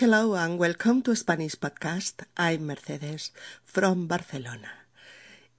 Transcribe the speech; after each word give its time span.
Hello 0.00 0.34
and 0.34 0.58
welcome 0.58 1.02
to 1.02 1.14
Spanish 1.14 1.54
Podcast. 1.54 2.24
I'm 2.36 2.66
Mercedes 2.66 3.30
from 3.62 4.08
Barcelona. 4.08 4.72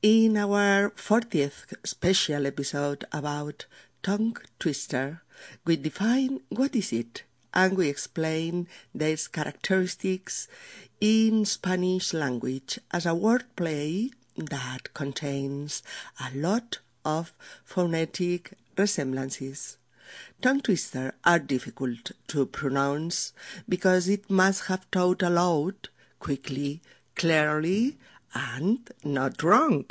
In 0.02 0.36
our 0.36 0.90
40th 0.90 1.74
special 1.86 2.46
episode 2.46 3.06
about 3.14 3.66
tongue 4.04 4.36
twister, 4.60 5.22
we 5.64 5.78
define 5.78 6.42
what 6.50 6.76
is 6.76 6.92
it 6.92 7.24
and 7.54 7.78
we 7.78 7.88
explain 7.88 8.68
its 8.94 9.30
characteristics 9.30 10.50
in 11.00 11.46
Spanish 11.46 12.14
language 12.14 12.78
as 12.92 13.06
a 13.06 13.16
wordplay 13.16 14.12
that 14.36 14.94
contains 14.94 15.82
a 16.20 16.38
lot 16.38 16.80
of 17.06 17.32
phonetic 17.64 18.52
resemblances. 18.78 19.78
Tongue 20.42 20.62
twisters 20.62 21.12
are 21.24 21.40
difficult 21.40 22.12
to 22.28 22.46
pronounce 22.46 23.34
because 23.68 24.08
it 24.08 24.30
must 24.30 24.66
have 24.66 24.90
taught 24.92 25.24
aloud, 25.24 25.90
quickly, 26.20 26.82
clearly, 27.16 27.98
and 28.34 28.90
not 29.04 29.42
wrong. 29.44 29.86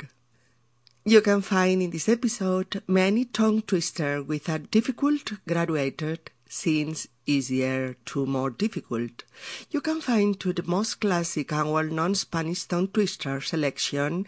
You 1.03 1.21
can 1.21 1.41
find 1.41 1.81
in 1.81 1.91
this 1.91 2.09
episode 2.09 2.81
many 2.87 3.25
tongue 3.25 3.61
twisters 3.61 4.25
with 4.25 4.49
a 4.49 4.59
difficult 4.59 5.33
graduated 5.47 6.31
since 6.47 7.07
easier 7.25 7.95
to 8.05 8.25
more 8.25 8.49
difficult. 8.49 9.23
You 9.71 9.81
can 9.81 10.01
find 10.01 10.39
to 10.39 10.53
the 10.53 10.63
most 10.63 10.99
classic 10.99 11.51
and 11.51 11.71
well-known 11.71 12.15
Spanish 12.15 12.65
tongue 12.65 12.87
twister 12.87 13.41
selection 13.41 14.25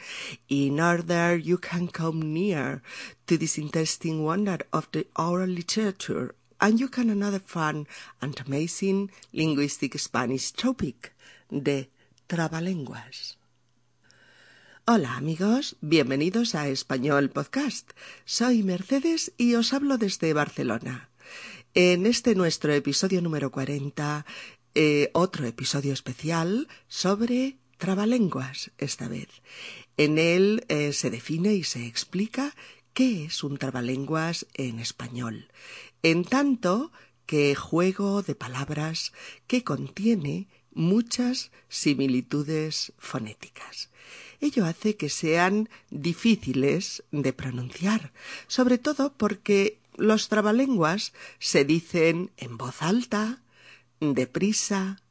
in 0.50 0.80
order 0.80 1.36
you 1.36 1.58
can 1.58 1.88
come 1.88 2.34
near 2.34 2.82
to 3.28 3.38
this 3.38 3.58
interesting 3.58 4.24
wonder 4.24 4.60
of 4.74 4.88
the 4.92 5.08
oral 5.16 5.50
literature 5.50 6.34
and 6.60 6.80
you 6.80 6.88
can 6.88 7.10
another 7.10 7.40
fun 7.40 7.88
and 8.22 8.40
amazing 8.46 9.12
linguistic 9.34 9.98
Spanish 10.00 10.52
topic, 10.52 11.14
the 11.52 11.88
trabalenguas. 12.28 13.36
Hola 14.90 15.18
amigos, 15.18 15.76
bienvenidos 15.82 16.56
a 16.56 16.70
Español 16.70 17.30
Podcast. 17.30 17.92
Soy 18.24 18.64
Mercedes 18.64 19.34
y 19.38 19.56
os 19.56 19.74
hablo 19.74 19.98
desde 19.98 20.34
Barcelona. 20.34 21.10
En 21.80 22.08
este 22.08 22.34
nuestro 22.34 22.74
episodio 22.74 23.22
número 23.22 23.52
40, 23.52 24.26
eh, 24.74 25.12
otro 25.14 25.46
episodio 25.46 25.94
especial 25.94 26.68
sobre 26.88 27.58
trabalenguas 27.78 28.72
esta 28.80 29.08
vez. 29.08 29.28
En 29.96 30.18
él 30.18 30.66
eh, 30.70 30.92
se 30.92 31.12
define 31.12 31.54
y 31.54 31.64
se 31.64 31.86
explica 31.86 32.56
qué 32.96 33.26
es 33.26 33.44
un 33.44 33.60
trabalenguas 33.60 34.48
en 34.56 34.80
español, 34.80 35.50
en 36.02 36.26
tanto 36.26 36.92
que 37.28 37.54
juego 37.54 38.24
de 38.24 38.34
palabras 38.34 39.14
que 39.46 39.64
contiene 39.64 40.48
muchas 40.74 41.52
similitudes 41.70 42.92
fonéticas. 42.98 43.92
Ello 44.40 44.66
hace 44.66 44.96
que 44.96 45.10
sean 45.10 45.70
difíciles 45.92 47.04
de 47.12 47.34
pronunciar, 47.34 48.14
sobre 48.48 48.80
todo 48.80 49.14
porque 49.14 49.78
los 49.98 50.30
trabalenguas 50.30 51.14
se 51.40 51.66
dicen 51.66 52.32
en 52.38 52.58
voz 52.58 52.82
alta, 52.82 53.42
deprisa, 54.00 55.02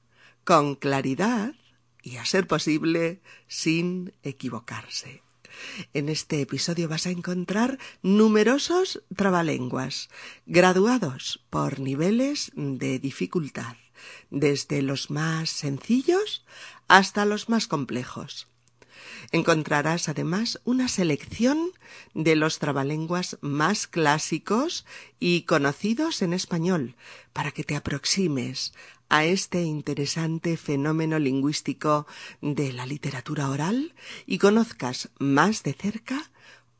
con 0.44 0.76
claridad 0.76 1.54
y, 2.02 2.16
a 2.16 2.24
ser 2.24 2.46
posible, 2.46 3.20
sin 3.48 4.14
equivocarse. 4.22 5.22
En 5.92 6.08
este 6.08 6.40
episodio 6.40 6.88
vas 6.88 7.06
a 7.06 7.10
encontrar 7.10 7.78
numerosos 8.02 9.02
trabalenguas, 9.14 10.08
graduados 10.46 11.44
por 11.50 11.80
niveles 11.80 12.52
de 12.54 12.98
dificultad, 12.98 13.76
desde 14.30 14.82
los 14.82 15.10
más 15.10 15.50
sencillos 15.50 16.44
hasta 16.88 17.24
los 17.24 17.48
más 17.48 17.66
complejos. 17.66 18.48
Encontrarás 19.32 20.08
además 20.08 20.60
una 20.64 20.88
selección 20.88 21.70
de 22.14 22.36
los 22.36 22.58
trabalenguas 22.58 23.38
más 23.40 23.86
clásicos 23.86 24.84
y 25.18 25.42
conocidos 25.42 26.22
en 26.22 26.32
español 26.32 26.96
para 27.32 27.50
que 27.50 27.64
te 27.64 27.76
aproximes 27.76 28.72
a 29.08 29.24
este 29.24 29.62
interesante 29.62 30.56
fenómeno 30.56 31.18
lingüístico 31.18 32.06
de 32.40 32.72
la 32.72 32.86
literatura 32.86 33.48
oral 33.50 33.94
y 34.26 34.38
conozcas 34.38 35.10
más 35.18 35.62
de 35.62 35.74
cerca 35.74 36.30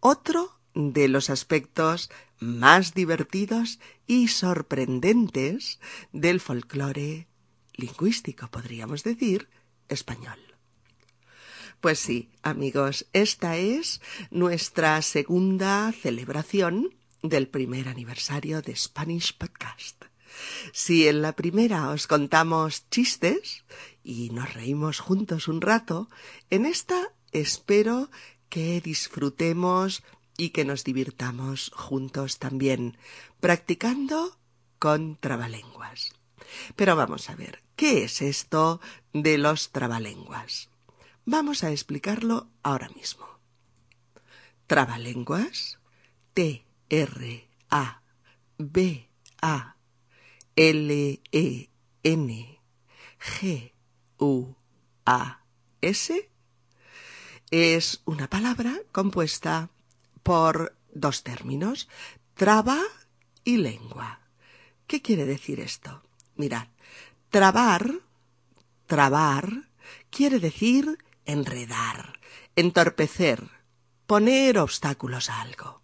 otro 0.01 0.59
de 0.75 1.09
los 1.09 1.31
aspectos 1.31 2.11
más 2.39 2.95
divertidos 2.95 3.81
y 4.07 4.29
sorprendentes 4.29 5.81
del 6.13 6.41
folclore 6.41 7.27
lingüístico, 7.75 8.49
podríamos 8.49 9.03
decir, 9.03 9.49
español. 9.89 10.56
Pues 11.81 11.99
sí, 11.99 12.31
amigos, 12.43 13.07
esta 13.13 13.57
es 13.57 14.01
nuestra 14.31 15.01
segunda 15.03 15.93
celebración 15.93 16.95
del 17.23 17.49
primer 17.49 17.89
aniversario 17.89 18.63
de 18.63 18.75
Spanish 18.75 19.37
Podcast. 19.37 20.05
Si 20.73 21.07
en 21.07 21.23
la 21.23 21.33
primera 21.33 21.91
os 21.91 22.07
contamos 22.07 22.89
chistes 22.91 23.65
y 24.03 24.31
nos 24.31 24.55
reímos 24.55 25.01
juntos 25.01 25.49
un 25.49 25.61
rato, 25.61 26.09
en 26.51 26.67
esta 26.67 27.13
espero 27.33 28.11
que 28.49 28.81
disfrutemos 28.81 30.03
y 30.39 30.51
que 30.51 30.65
nos 30.65 30.83
divirtamos 30.83 31.71
juntos 31.75 32.39
también, 32.39 32.97
practicando 33.41 34.39
con 34.79 35.17
trabalenguas. 35.17 36.13
Pero 36.75 36.97
vamos 36.97 37.29
a 37.31 37.35
ver, 37.35 37.63
¿qué 37.77 38.05
es 38.05 38.23
esto 38.23 38.81
de 39.13 39.39
los 39.39 39.71
trabalenguas? 39.71 40.71
Vamos 41.29 41.65
a 41.65 41.73
explicarlo 41.73 42.49
ahora 42.63 42.89
mismo. 42.91 43.27
Trabalenguas, 44.69 45.81
T 46.35 46.65
R 46.89 47.49
A 47.69 48.01
B 48.59 49.09
A 49.43 49.75
L 50.55 51.21
E 51.33 51.69
N 52.05 52.61
G 53.19 53.75
U 54.19 54.55
A 55.05 55.43
S 55.81 56.31
es 57.51 58.03
una 58.05 58.31
palabra 58.31 58.77
compuesta 58.93 59.71
por 60.23 60.77
dos 60.95 61.25
términos, 61.25 61.89
traba 62.35 62.79
y 63.43 63.57
lengua. 63.57 64.21
¿Qué 64.87 65.03
quiere 65.03 65.25
decir 65.25 65.59
esto? 65.59 66.05
Mirad, 66.37 66.69
trabar, 67.31 67.95
trabar, 68.87 69.69
quiere 70.11 70.39
decir 70.39 70.99
enredar, 71.27 72.19
entorpecer, 72.57 73.43
poner 74.07 74.59
obstáculos 74.59 75.31
a 75.31 75.41
algo. 75.41 75.81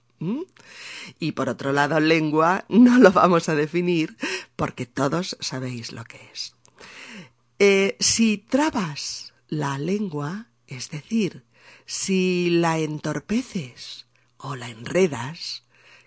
Y 1.19 1.33
por 1.33 1.49
otro 1.49 1.73
lado, 1.73 1.99
lengua 2.01 2.65
no 2.69 2.99
lo 2.99 3.11
vamos 3.11 3.49
a 3.49 3.55
definir 3.55 4.17
porque 4.57 4.87
todos 4.87 5.37
sabéis 5.41 5.93
lo 5.93 6.05
que 6.05 6.21
es. 6.33 6.55
Eh, 7.59 7.97
si 8.01 8.39
trabas 8.39 9.35
la 9.49 9.79
lengua, 9.79 10.47
es 10.67 10.91
decir, 10.91 11.45
si 11.87 12.51
la 12.51 12.79
entorpeces 12.79 14.07
o 14.37 14.57
la 14.57 14.69
enredas, 14.69 15.65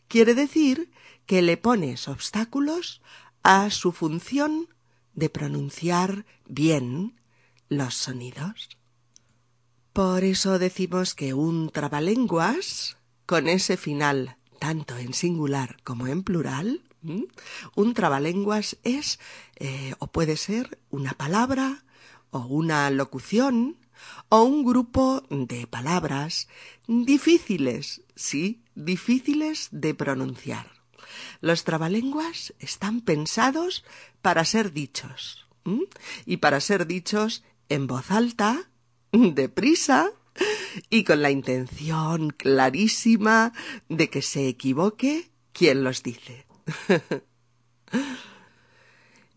quiere 0.08 0.34
decir 0.34 0.92
que 1.26 1.42
le 1.42 1.58
pones 1.58 2.08
obstáculos 2.08 3.02
a 3.44 3.70
su 3.70 3.92
función 3.92 4.70
de 5.14 5.30
pronunciar 5.30 6.26
bien 6.46 7.20
los 7.70 7.96
sonidos. 7.96 8.78
Por 9.96 10.26
eso 10.26 10.60
decimos 10.60 11.16
que 11.16 11.34
un 11.34 11.70
trabalenguas, 11.70 12.98
con 13.26 13.48
ese 13.48 13.78
final 13.78 14.36
tanto 14.60 14.98
en 14.98 15.14
singular 15.14 15.78
como 15.86 16.08
en 16.08 16.22
plural, 16.22 16.84
un 17.76 17.94
trabalenguas 17.94 18.76
es 18.84 19.22
eh, 19.56 19.94
o 20.00 20.08
puede 20.08 20.36
ser 20.36 20.80
una 20.90 21.14
palabra 21.14 21.86
o 22.30 22.40
una 22.40 22.90
locución 22.90 23.78
o 24.28 24.44
un 24.44 24.66
grupo 24.66 25.24
de 25.30 25.66
palabras 25.66 26.50
difíciles, 26.88 28.02
sí, 28.18 28.66
difíciles 28.76 29.70
de 29.72 29.94
pronunciar. 29.94 30.72
Los 31.40 31.64
trabalenguas 31.64 32.54
están 32.60 33.00
pensados 33.00 33.86
para 34.22 34.44
ser 34.44 34.74
dichos 34.74 35.48
y 36.26 36.36
para 36.36 36.60
ser 36.60 36.86
dichos 36.86 37.46
en 37.70 37.88
voz 37.88 38.12
alta, 38.12 38.68
deprisa 39.16 40.12
y 40.90 41.04
con 41.04 41.22
la 41.22 41.32
intención 41.32 42.32
clarísima 42.32 43.54
de 43.90 44.10
que 44.10 44.22
se 44.22 44.48
equivoque 44.48 45.30
quien 45.54 45.84
los 45.84 46.04
dice. 46.04 46.46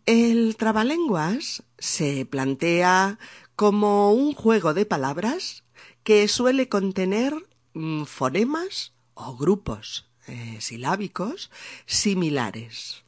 El 0.06 0.56
trabalenguas 0.56 1.62
se 1.78 2.24
plantea 2.24 3.18
como 3.56 4.12
un 4.12 4.32
juego 4.32 4.72
de 4.72 4.86
palabras 4.86 5.64
que 6.02 6.26
suele 6.28 6.68
contener 6.68 7.34
mm, 7.74 8.04
fonemas 8.04 8.94
o 9.14 9.36
grupos 9.36 10.08
eh, 10.26 10.58
silábicos 10.60 11.50
similares. 11.84 13.04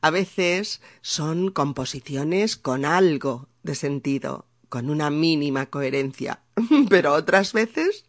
A 0.00 0.10
veces 0.10 0.80
son 1.02 1.52
composiciones 1.52 2.56
con 2.56 2.84
algo 2.84 3.48
de 3.62 3.76
sentido, 3.76 4.46
con 4.70 4.88
una 4.88 5.10
mínima 5.10 5.66
coherencia, 5.66 6.42
pero 6.88 7.12
otras 7.12 7.52
veces 7.52 8.06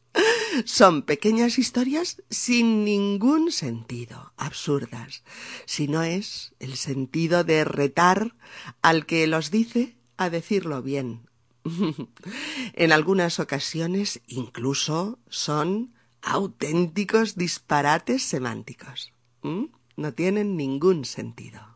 son 0.65 1.01
pequeñas 1.01 1.57
historias 1.57 2.21
sin 2.29 2.85
ningún 2.85 3.51
sentido, 3.51 4.31
absurdas, 4.37 5.23
si 5.65 5.87
no 5.87 6.03
es 6.03 6.53
el 6.59 6.77
sentido 6.77 7.43
de 7.43 7.65
retar 7.65 8.35
al 8.81 9.05
que 9.05 9.27
los 9.27 9.51
dice 9.51 9.97
a 10.17 10.29
decirlo 10.29 10.81
bien. 10.81 11.27
en 12.73 12.91
algunas 12.91 13.39
ocasiones 13.39 14.21
incluso 14.27 15.19
son 15.29 15.93
auténticos 16.21 17.35
disparates 17.35 18.23
semánticos. 18.23 19.13
No 19.41 20.13
tienen 20.13 20.55
ningún 20.55 21.05
sentido. 21.05 21.70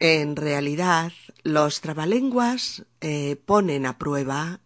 En 0.00 0.36
realidad, 0.36 1.12
los 1.42 1.80
trabalenguas 1.80 2.84
eh, 3.00 3.36
ponen 3.44 3.84
a 3.84 3.98
prueba 3.98 4.60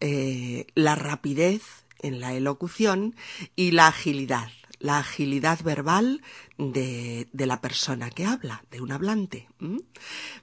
eh, 0.00 0.66
la 0.74 0.94
rapidez 0.94 1.62
en 2.00 2.20
la 2.20 2.32
elocución 2.32 3.14
y 3.56 3.72
la 3.72 3.88
agilidad, 3.88 4.48
la 4.78 4.98
agilidad 4.98 5.62
verbal 5.62 6.22
de, 6.56 7.28
la 7.34 7.60
persona 7.60 8.10
que 8.10 8.24
habla, 8.24 8.64
de 8.70 8.80
un 8.80 8.92
hablante. 8.92 9.48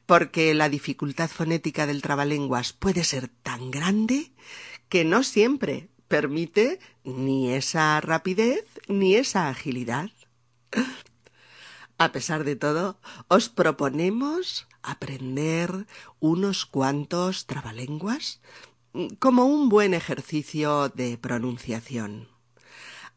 Porque 0.06 0.54
la 0.54 0.70
dificultad 0.70 1.30
fonética 1.30 1.88
del 1.88 2.04
trabalenguas 2.04 2.74
puede 2.74 3.04
ser 3.04 3.30
tan 3.30 3.72
grande 3.72 4.32
que 4.90 5.04
no 5.04 5.24
siempre 5.24 5.90
permite 6.08 6.80
ni 7.04 7.54
esa 7.54 8.00
rapidez 8.02 8.66
ni 8.88 9.16
esa 9.16 9.50
agilidad. 9.50 10.12
A 11.98 12.12
pesar 12.12 12.44
de 12.44 12.56
todo, 12.56 13.00
os 13.28 13.50
proponemos 13.50 14.68
aprender 14.84 15.88
unos 16.20 16.66
cuantos 16.66 17.48
trabalenguas 17.48 18.40
como 19.20 19.46
un 19.46 19.70
buen 19.70 19.94
ejercicio 19.94 20.90
de 20.90 21.18
pronunciación. 21.18 22.30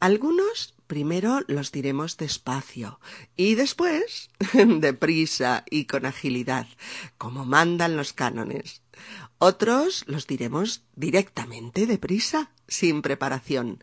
Algunos 0.00 0.74
primero 0.86 1.40
los 1.46 1.72
diremos 1.72 2.16
despacio 2.16 3.00
y 3.36 3.54
después 3.54 4.30
deprisa 4.54 5.64
y 5.70 5.84
con 5.84 6.06
agilidad, 6.06 6.66
como 7.18 7.44
mandan 7.44 7.96
los 7.96 8.12
cánones. 8.12 8.82
Otros 9.38 10.04
los 10.06 10.26
diremos 10.26 10.84
directamente 10.96 11.86
deprisa, 11.86 12.50
sin 12.66 13.02
preparación, 13.02 13.82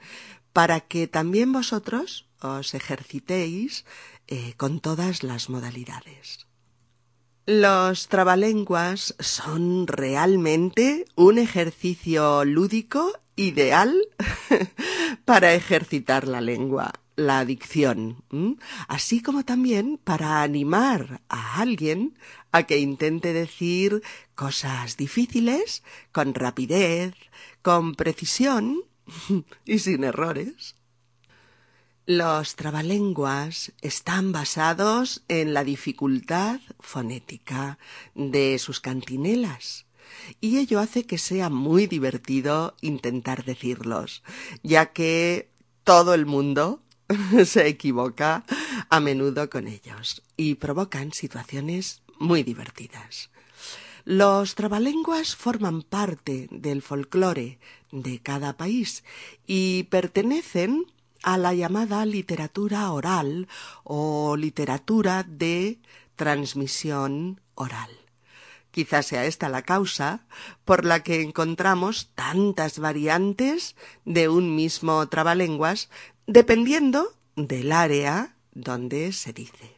para 0.54 0.82
que 0.82 1.08
también 1.08 1.54
vosotros 1.54 2.28
os 2.42 2.74
ejercitéis 2.74 3.86
eh, 4.28 4.54
con 4.58 4.80
todas 4.80 5.24
las 5.24 5.50
modalidades. 5.50 6.48
Los 7.46 8.10
trabalenguas 8.10 9.16
son 9.20 9.88
realmente 9.88 11.06
un 11.16 11.38
ejercicio 11.38 12.44
lúdico 12.44 13.22
ideal 13.38 13.96
para 15.26 15.54
ejercitar 15.54 16.28
la 16.28 16.42
lengua, 16.42 16.92
la 17.16 17.46
dicción, 17.46 18.24
así 18.88 19.22
como 19.22 19.46
también 19.46 19.98
para 20.04 20.42
animar 20.42 21.22
a 21.30 21.62
alguien 21.62 22.18
a 22.52 22.64
que 22.64 22.80
intente 22.80 23.34
decir 23.34 24.02
cosas 24.36 24.98
difíciles 24.98 25.84
con 26.12 26.34
rapidez, 26.34 27.14
con 27.62 27.96
precisión 27.96 28.82
y 29.66 29.80
sin 29.80 30.04
errores. 30.04 30.76
Los 32.10 32.56
trabalenguas 32.56 33.74
están 33.82 34.32
basados 34.32 35.24
en 35.28 35.54
la 35.54 35.66
dificultad 35.66 36.62
fonética 36.80 37.80
de 38.16 38.58
sus 38.60 38.80
cantinelas 38.80 39.88
y 40.40 40.58
ello 40.58 40.80
hace 40.80 41.04
que 41.04 41.18
sea 41.18 41.50
muy 41.50 41.86
divertido 41.86 42.78
intentar 42.80 43.44
decirlos, 43.44 44.24
ya 44.64 44.94
que 44.94 45.52
todo 45.84 46.14
el 46.14 46.26
mundo 46.26 46.82
se 47.46 47.68
equivoca 47.68 48.46
a 48.90 49.02
menudo 49.02 49.50
con 49.50 49.68
ellos 49.68 50.24
y 50.38 50.56
provocan 50.56 51.12
situaciones 51.12 52.04
muy 52.20 52.42
divertidas. 52.42 53.32
Los 54.06 54.56
trabalenguas 54.56 55.36
forman 55.36 55.82
parte 55.82 56.48
del 56.52 56.82
folclore 56.82 57.60
de 57.92 58.20
cada 58.20 58.56
país 58.56 59.04
y 59.46 59.84
pertenecen 59.90 60.86
a 61.28 61.38
la 61.38 61.54
llamada 61.54 62.06
literatura 62.06 62.90
oral 62.94 63.50
o 63.84 64.38
literatura 64.38 65.24
de 65.28 65.82
transmisión 66.16 67.42
oral. 67.54 67.90
Quizás 68.72 69.08
sea 69.08 69.26
esta 69.26 69.50
la 69.50 69.64
causa 69.64 70.26
por 70.64 70.86
la 70.86 71.04
que 71.04 71.22
encontramos 71.22 72.12
tantas 72.16 72.80
variantes 72.80 73.76
de 74.06 74.30
un 74.30 74.56
mismo 74.56 75.06
trabalenguas 75.10 75.90
dependiendo 76.28 77.12
del 77.36 77.74
área 77.74 78.38
donde 78.54 79.12
se 79.12 79.34
dice. 79.34 79.76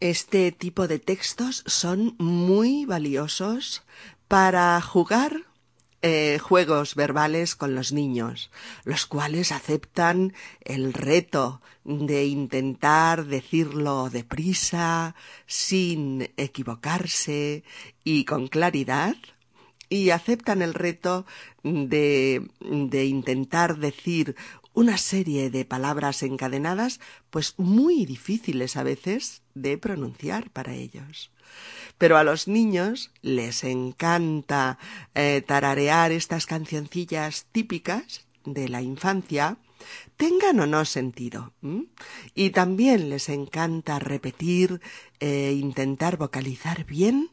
Este 0.00 0.52
tipo 0.52 0.86
de 0.86 0.98
textos 0.98 1.64
son 1.66 2.14
muy 2.18 2.84
valiosos 2.84 3.84
para 4.28 4.78
jugar 4.82 5.47
eh, 6.00 6.38
juegos 6.40 6.94
verbales 6.94 7.56
con 7.56 7.74
los 7.74 7.92
niños, 7.92 8.50
los 8.84 9.06
cuales 9.06 9.50
aceptan 9.50 10.32
el 10.60 10.92
reto 10.92 11.60
de 11.84 12.26
intentar 12.26 13.26
decirlo 13.26 14.08
deprisa, 14.08 15.16
sin 15.46 16.30
equivocarse 16.36 17.64
y 18.04 18.24
con 18.24 18.46
claridad, 18.46 19.16
y 19.88 20.10
aceptan 20.10 20.62
el 20.62 20.74
reto 20.74 21.26
de, 21.64 22.46
de 22.60 23.04
intentar 23.06 23.78
decir 23.78 24.36
una 24.74 24.98
serie 24.98 25.50
de 25.50 25.64
palabras 25.64 26.22
encadenadas, 26.22 27.00
pues 27.30 27.54
muy 27.56 28.06
difíciles 28.06 28.76
a 28.76 28.84
veces 28.84 29.42
de 29.54 29.78
pronunciar 29.78 30.50
para 30.50 30.74
ellos 30.74 31.32
pero 31.98 32.16
a 32.16 32.24
los 32.24 32.48
niños 32.48 33.10
les 33.22 33.64
encanta 33.64 34.78
eh, 35.14 35.42
tararear 35.46 36.12
estas 36.12 36.46
cancioncillas 36.46 37.46
típicas 37.52 38.26
de 38.44 38.68
la 38.68 38.80
infancia, 38.80 39.58
tengan 40.16 40.60
o 40.60 40.66
no 40.66 40.84
sentido. 40.84 41.52
Y 42.34 42.50
también 42.50 43.10
les 43.10 43.28
encanta 43.28 43.98
repetir 43.98 44.80
e 45.20 45.52
intentar 45.52 46.16
vocalizar 46.16 46.84
bien 46.84 47.30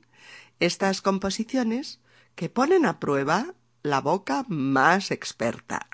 estas 0.60 1.02
composiciones 1.02 2.00
que 2.36 2.50
ponen 2.50 2.86
a 2.86 3.00
prueba 3.00 3.54
la 3.84 4.02
boca 4.02 4.46
más 4.48 5.12
experta. 5.12 5.88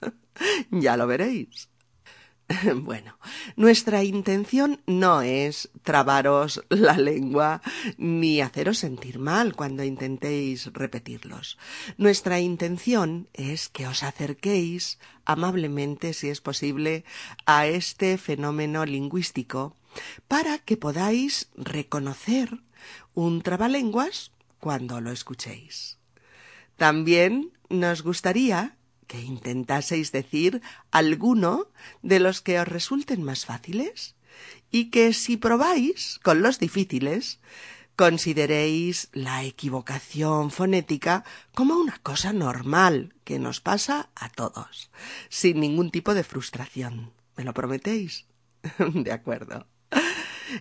ya 0.70 0.96
lo 0.96 1.06
veréis. 1.06 1.71
Bueno, 2.74 3.18
nuestra 3.56 4.04
intención 4.04 4.80
no 4.86 5.22
es 5.22 5.70
trabaros 5.82 6.64
la 6.68 6.96
lengua 6.96 7.62
ni 7.96 8.40
haceros 8.40 8.78
sentir 8.78 9.18
mal 9.18 9.54
cuando 9.54 9.84
intentéis 9.84 10.72
repetirlos. 10.72 11.58
Nuestra 11.96 12.40
intención 12.40 13.28
es 13.32 13.68
que 13.68 13.86
os 13.86 14.02
acerquéis 14.02 14.98
amablemente, 15.24 16.12
si 16.12 16.28
es 16.28 16.40
posible, 16.40 17.04
a 17.46 17.66
este 17.66 18.18
fenómeno 18.18 18.84
lingüístico 18.84 19.76
para 20.28 20.58
que 20.58 20.76
podáis 20.76 21.48
reconocer 21.56 22.60
un 23.14 23.42
trabalenguas 23.42 24.32
cuando 24.58 25.00
lo 25.00 25.10
escuchéis. 25.10 25.98
También 26.76 27.52
nos 27.68 28.02
gustaría 28.02 28.76
que 29.12 29.20
intentaseis 29.20 30.10
decir 30.10 30.62
alguno 30.90 31.68
de 32.00 32.18
los 32.18 32.40
que 32.40 32.58
os 32.58 32.66
resulten 32.66 33.22
más 33.22 33.44
fáciles 33.44 34.16
y 34.70 34.88
que 34.88 35.12
si 35.12 35.36
probáis 35.36 36.18
con 36.22 36.40
los 36.40 36.58
difíciles, 36.58 37.38
consideréis 37.94 39.10
la 39.12 39.44
equivocación 39.44 40.50
fonética 40.50 41.24
como 41.54 41.76
una 41.76 41.98
cosa 41.98 42.32
normal 42.32 43.12
que 43.24 43.38
nos 43.38 43.60
pasa 43.60 44.08
a 44.14 44.30
todos, 44.30 44.90
sin 45.28 45.60
ningún 45.60 45.90
tipo 45.90 46.14
de 46.14 46.24
frustración. 46.24 47.12
¿Me 47.36 47.44
lo 47.44 47.52
prometéis? 47.52 48.24
de 48.78 49.12
acuerdo. 49.12 49.66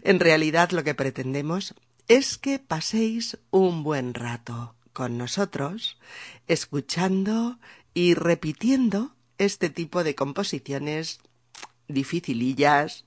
En 0.03 0.19
realidad 0.19 0.71
lo 0.71 0.83
que 0.83 0.93
pretendemos 0.93 1.73
es 2.09 2.37
que 2.37 2.59
paséis 2.59 3.37
un 3.49 3.83
buen 3.83 4.13
rato 4.13 4.75
con 4.91 5.17
nosotros, 5.17 5.97
escuchando 6.47 7.59
y 7.93 8.13
repitiendo 8.13 9.15
este 9.37 9.69
tipo 9.69 10.03
de 10.03 10.15
composiciones 10.15 11.19
dificilillas 11.87 13.05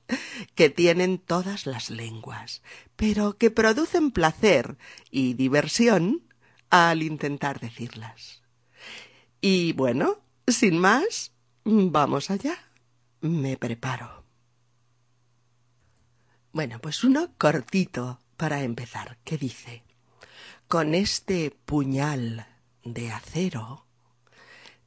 que 0.54 0.70
tienen 0.70 1.18
todas 1.18 1.66
las 1.66 1.90
lenguas, 1.90 2.62
pero 2.96 3.38
que 3.38 3.50
producen 3.50 4.10
placer 4.10 4.76
y 5.10 5.34
diversión 5.34 6.22
al 6.70 7.02
intentar 7.02 7.60
decirlas. 7.60 8.42
Y 9.40 9.72
bueno, 9.72 10.18
sin 10.46 10.78
más, 10.78 11.32
vamos 11.64 12.30
allá. 12.30 12.58
Me 13.20 13.56
preparo. 13.56 14.24
Bueno, 16.52 16.78
pues 16.80 17.04
uno 17.04 17.30
cortito 17.36 18.20
para 18.36 18.62
empezar, 18.62 19.18
¿Qué 19.24 19.38
dice, 19.38 19.82
con 20.68 20.94
este 20.94 21.50
puñal 21.50 22.46
de 22.84 23.10
acero 23.12 23.83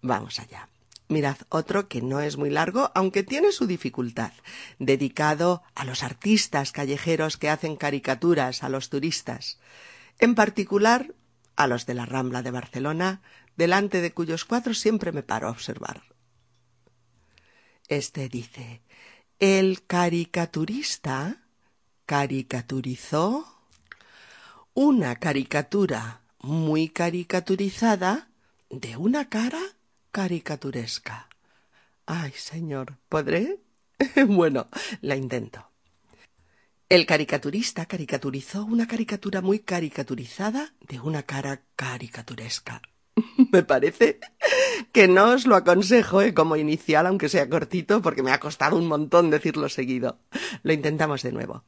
Vamos 0.00 0.40
allá. 0.40 0.68
Mirad 1.08 1.38
otro 1.48 1.88
que 1.88 2.02
no 2.02 2.20
es 2.20 2.36
muy 2.36 2.50
largo, 2.50 2.90
aunque 2.94 3.22
tiene 3.22 3.50
su 3.52 3.66
dificultad, 3.66 4.32
dedicado 4.78 5.62
a 5.74 5.84
los 5.84 6.02
artistas 6.02 6.70
callejeros 6.70 7.38
que 7.38 7.48
hacen 7.48 7.76
caricaturas 7.76 8.62
a 8.62 8.68
los 8.68 8.90
turistas, 8.90 9.58
en 10.18 10.34
particular 10.34 11.14
a 11.56 11.66
los 11.66 11.86
de 11.86 11.94
la 11.94 12.04
Rambla 12.04 12.42
de 12.42 12.50
Barcelona, 12.50 13.22
delante 13.56 14.00
de 14.02 14.12
cuyos 14.12 14.44
cuadros 14.44 14.78
siempre 14.78 15.10
me 15.12 15.22
paro 15.22 15.48
a 15.48 15.50
observar. 15.50 16.02
Este 17.88 18.28
dice, 18.28 18.82
el 19.38 19.86
caricaturista 19.86 21.42
caricaturizó 22.04 23.46
una 24.74 25.16
caricatura 25.16 26.20
muy 26.38 26.90
caricaturizada 26.90 28.28
de 28.70 28.96
una 28.96 29.28
cara 29.28 29.60
caricaturesca. 30.18 31.28
Ay, 32.04 32.32
señor, 32.34 32.96
¿podré? 33.08 33.60
bueno, 34.26 34.66
la 35.00 35.14
intento. 35.14 35.70
El 36.88 37.06
caricaturista 37.06 37.86
caricaturizó 37.86 38.64
una 38.64 38.88
caricatura 38.88 39.42
muy 39.42 39.60
caricaturizada 39.60 40.74
de 40.80 40.98
una 40.98 41.22
cara 41.22 41.62
caricaturesca. 41.76 42.82
me 43.52 43.62
parece 43.62 44.18
que 44.90 45.06
no 45.06 45.34
os 45.34 45.46
lo 45.46 45.54
aconsejo 45.54 46.20
¿eh? 46.20 46.34
como 46.34 46.56
inicial, 46.56 47.06
aunque 47.06 47.28
sea 47.28 47.48
cortito, 47.48 48.02
porque 48.02 48.24
me 48.24 48.32
ha 48.32 48.40
costado 48.40 48.76
un 48.76 48.88
montón 48.88 49.30
decirlo 49.30 49.68
seguido. 49.68 50.18
Lo 50.64 50.72
intentamos 50.72 51.22
de 51.22 51.30
nuevo. 51.30 51.62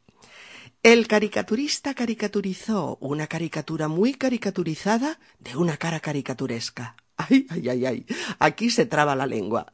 El 0.82 1.06
caricaturista 1.06 1.94
caricaturizó 1.94 2.98
una 3.00 3.28
caricatura 3.28 3.86
muy 3.86 4.14
caricaturizada 4.14 5.20
de 5.38 5.56
una 5.56 5.76
cara 5.76 6.00
caricaturesca. 6.00 6.96
Ay, 7.28 7.46
ay, 7.50 7.68
ay, 7.68 7.86
ay. 7.86 8.06
Aquí 8.38 8.70
se 8.70 8.86
traba 8.86 9.16
la 9.16 9.26
lengua. 9.26 9.72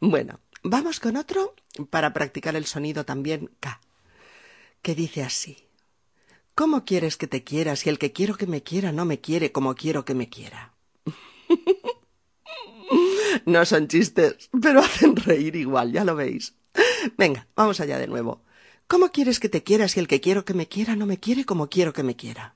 Bueno, 0.00 0.40
vamos 0.62 1.00
con 1.00 1.16
otro 1.16 1.54
para 1.90 2.12
practicar 2.12 2.56
el 2.56 2.66
sonido 2.66 3.04
también 3.04 3.50
K, 3.60 3.80
que 4.80 4.94
dice 4.94 5.22
así. 5.22 5.68
¿Cómo 6.54 6.84
quieres 6.84 7.16
que 7.16 7.26
te 7.26 7.44
quiera 7.44 7.76
si 7.76 7.88
el 7.88 7.98
que 7.98 8.12
quiero 8.12 8.36
que 8.36 8.46
me 8.46 8.62
quiera 8.62 8.92
no 8.92 9.04
me 9.04 9.20
quiere 9.20 9.52
como 9.52 9.74
quiero 9.74 10.04
que 10.04 10.14
me 10.14 10.28
quiera? 10.28 10.74
no 13.46 13.64
son 13.64 13.88
chistes, 13.88 14.50
pero 14.62 14.80
hacen 14.80 15.16
reír 15.16 15.56
igual, 15.56 15.92
ya 15.92 16.04
lo 16.04 16.14
veis. 16.14 16.54
Venga, 17.18 17.48
vamos 17.56 17.80
allá 17.80 17.98
de 17.98 18.06
nuevo. 18.06 18.42
¿Cómo 18.86 19.10
quieres 19.10 19.40
que 19.40 19.48
te 19.48 19.62
quiera 19.62 19.88
si 19.88 20.00
el 20.00 20.08
que 20.08 20.20
quiero 20.20 20.44
que 20.44 20.54
me 20.54 20.68
quiera 20.68 20.96
no 20.96 21.06
me 21.06 21.18
quiere 21.18 21.44
como 21.44 21.68
quiero 21.68 21.92
que 21.92 22.02
me 22.02 22.16
quiera? 22.16 22.54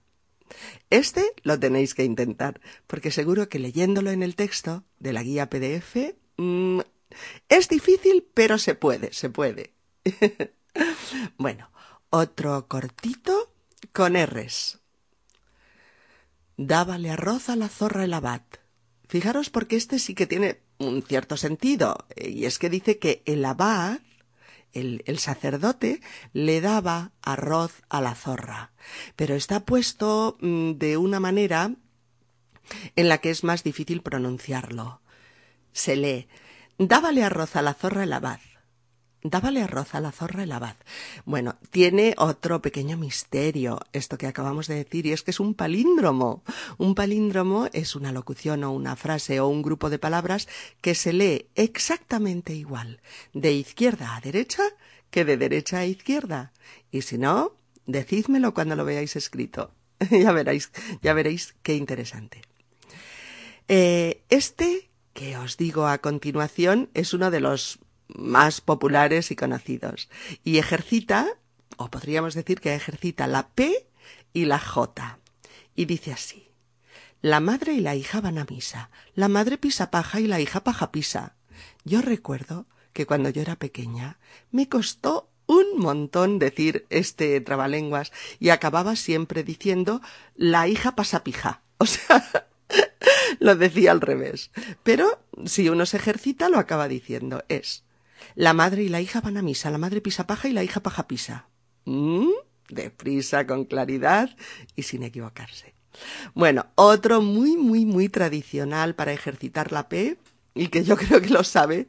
Este 0.91 1.25
lo 1.43 1.59
tenéis 1.59 1.95
que 1.95 2.05
intentar, 2.05 2.61
porque 2.87 3.11
seguro 3.11 3.49
que 3.49 3.59
leyéndolo 3.59 4.11
en 4.11 4.23
el 4.23 4.37
texto 4.37 4.85
de 4.99 5.12
la 5.12 5.23
guía 5.23 5.50
PDF 5.50 6.15
mm, 6.37 6.81
es 7.49 7.69
difícil, 7.69 8.26
pero 8.35 8.59
se 8.59 8.75
puede, 8.75 9.12
se 9.12 9.31
puede. 9.31 9.75
bueno, 11.38 11.71
otro 12.11 12.67
cortito 12.69 13.53
con 13.93 14.15
R's. 14.15 14.79
Dábale 16.57 17.11
arroz 17.11 17.49
a 17.49 17.57
la 17.57 17.69
zorra 17.69 18.05
el 18.05 18.15
abad. 18.15 18.43
Fijaros 19.09 19.50
porque 19.50 19.76
este 19.76 19.99
sí 19.99 20.15
que 20.15 20.26
tiene 20.26 20.61
un 20.79 21.03
cierto 21.03 21.37
sentido, 21.37 22.07
y 22.17 22.45
es 22.45 22.59
que 22.59 22.71
dice 22.71 22.99
que 22.99 23.23
el 23.25 23.45
abad 23.45 24.00
el, 24.73 25.19
sacerdote 25.19 26.01
le 26.33 26.61
daba 26.61 27.13
arroz 27.23 27.83
a 27.89 28.01
la 28.01 28.15
zorra, 28.15 28.73
pero 29.17 29.35
está 29.35 29.61
puesto 29.61 30.37
mm, 30.41 30.73
de 30.73 30.97
una 30.97 31.21
manera 31.21 31.73
en 32.97 33.09
la 33.09 33.19
que 33.19 33.31
es 33.31 33.45
más 33.45 33.63
difícil 33.63 34.03
pronunciarlo. 34.03 35.01
Se 35.73 35.97
lee 35.97 36.29
Dábale 36.79 37.25
arroz 37.25 37.57
a 37.57 37.63
la 37.63 37.73
zorra 37.73 38.05
el 38.05 38.13
abad. 38.13 38.41
Dábale 39.23 39.63
arroz 39.63 39.95
a 39.95 40.01
la 40.01 40.13
zorra 40.13 40.45
el 40.45 40.53
abad. 40.53 40.77
Bueno, 41.25 41.57
tiene 41.71 42.15
otro 42.17 42.63
pequeño 42.63 42.97
misterio 42.97 43.81
esto 43.93 44.19
que 44.19 44.27
acabamos 44.27 44.69
de 44.69 44.77
decir 44.77 45.07
y 45.07 45.13
es 45.13 45.23
que 45.23 45.33
es 45.33 45.41
un 45.41 45.55
palíndromo. 45.55 46.45
Un 46.79 46.95
palíndromo 46.95 47.69
es 47.73 47.97
una 47.97 48.13
locución 48.13 48.63
o 48.63 48.73
una 48.73 48.95
frase 48.95 49.41
o 49.41 49.49
un 49.49 49.63
grupo 49.63 49.91
de 49.91 49.99
palabras 49.99 50.49
que 50.81 50.95
se 50.95 51.13
lee 51.13 51.49
exactamente 51.55 52.55
igual 52.55 53.01
de 53.33 53.53
izquierda 53.53 54.15
a 54.15 54.21
derecha 54.21 54.63
que 55.11 55.25
de 55.25 55.37
derecha 55.37 55.79
a 55.79 55.87
izquierda. 55.87 56.53
Y 56.91 57.03
si 57.03 57.19
no, 57.19 57.57
decídmelo 57.87 58.55
cuando 58.55 58.77
lo 58.77 58.85
veáis 58.85 59.17
escrito. 59.17 59.73
ya 60.11 60.33
veréis, 60.33 60.71
ya 61.03 61.15
veréis 61.15 61.55
qué 61.63 61.75
interesante. 61.75 62.43
Eh, 63.69 64.23
este 64.29 64.91
que 65.13 65.39
os 65.39 65.57
digo 65.57 65.87
a 65.87 65.99
continuación 65.99 66.91
es 66.93 67.15
uno 67.15 67.31
de 67.31 67.41
los 67.41 67.79
más 68.09 68.61
populares 68.61 69.31
y 69.31 69.37
conocidos. 69.37 70.09
Y 70.45 70.59
ejercita, 70.59 71.27
o 71.77 71.91
podríamos 71.91 72.35
decir 72.35 72.61
que 72.61 72.75
ejercita 72.75 73.27
la 73.27 73.49
P 73.49 73.87
y 74.33 74.45
la 74.45 74.59
J. 74.59 75.19
Y 75.75 75.85
dice 75.85 76.13
así. 76.13 76.51
La 77.23 77.41
madre 77.41 77.73
y 77.73 77.81
la 77.81 77.95
hija 77.95 78.21
van 78.21 78.39
a 78.39 78.47
misa. 78.49 78.91
La 79.15 79.29
madre 79.29 79.59
pisa 79.59 79.91
paja 79.91 80.21
y 80.21 80.27
la 80.27 80.41
hija 80.41 80.63
paja 80.63 80.93
pisa. 80.93 81.35
Yo 81.85 82.03
recuerdo 82.03 82.67
que 82.93 83.07
cuando 83.07 83.31
yo 83.31 83.43
era 83.43 83.57
pequeña 83.57 84.19
me 84.51 84.69
costó 84.69 85.29
un 85.47 85.79
montón 85.79 86.39
decir 86.39 86.87
este 86.91 87.41
trabalenguas 87.41 88.13
y 88.39 88.51
acababa 88.51 88.97
siempre 88.97 89.45
diciendo 89.45 90.01
la 90.35 90.69
hija 90.69 90.95
pasa 90.95 91.25
pija. 91.25 91.63
O 91.79 91.85
sea, 91.85 92.49
lo 93.39 93.55
decía 93.55 93.93
al 93.93 94.01
revés. 94.01 94.51
Pero 94.83 95.21
si 95.45 95.69
uno 95.69 95.85
se 95.85 95.99
ejercita 95.99 96.49
lo 96.49 96.59
acaba 96.59 96.89
diciendo. 96.89 97.45
Es 97.49 97.85
la 98.35 98.52
madre 98.52 98.83
y 98.83 98.88
la 98.88 99.00
hija 99.00 99.21
van 99.21 99.37
a 99.37 99.42
misa, 99.42 99.71
la 99.71 99.78
madre 99.78 100.00
pisa 100.00 100.26
paja 100.26 100.49
y 100.49 100.52
la 100.52 100.64
hija 100.64 100.83
paja 100.83 101.06
pisa. 101.06 101.49
¿Mm? 101.85 102.30
Deprisa, 102.68 103.47
con 103.47 103.64
claridad 103.64 104.37
y 104.75 104.83
sin 104.83 105.02
equivocarse. 105.02 105.75
Bueno, 106.35 106.66
otro 106.75 107.23
muy, 107.23 107.56
muy, 107.56 107.87
muy 107.87 108.09
tradicional 108.09 108.95
para 108.95 109.12
ejercitar 109.12 109.73
la 109.73 109.88
P 109.88 110.18
y 110.54 110.68
que 110.68 110.85
yo 110.85 110.97
creo 110.97 111.21
que 111.21 111.30
lo 111.30 111.45
sabe, 111.45 111.88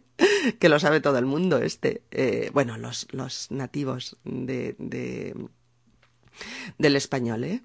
que 0.59 0.69
lo 0.69 0.79
sabe 0.79 0.99
todo 0.99 1.17
el 1.17 1.25
mundo 1.25 1.57
este, 1.57 2.03
eh, 2.11 2.51
bueno, 2.53 2.77
los, 2.77 3.07
los 3.11 3.51
nativos 3.51 4.17
de, 4.23 4.75
de, 4.77 5.35
del 6.77 6.95
español, 6.95 7.43
¿eh? 7.43 7.63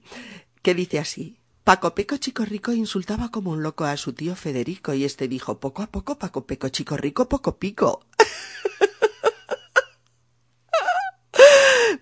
que 0.62 0.74
dice 0.74 0.98
así, 0.98 1.38
Paco 1.64 1.94
Peco 1.94 2.16
Chico 2.16 2.44
Rico 2.44 2.72
insultaba 2.72 3.30
como 3.30 3.52
un 3.52 3.62
loco 3.62 3.84
a 3.84 3.96
su 3.96 4.12
tío 4.14 4.34
Federico 4.34 4.94
y 4.94 5.04
este 5.04 5.28
dijo, 5.28 5.60
poco 5.60 5.82
a 5.82 5.86
poco 5.86 6.18
Paco 6.18 6.44
Peco 6.44 6.68
Chico 6.70 6.96
Rico, 6.96 7.28
poco 7.28 7.56
pico. 7.56 8.04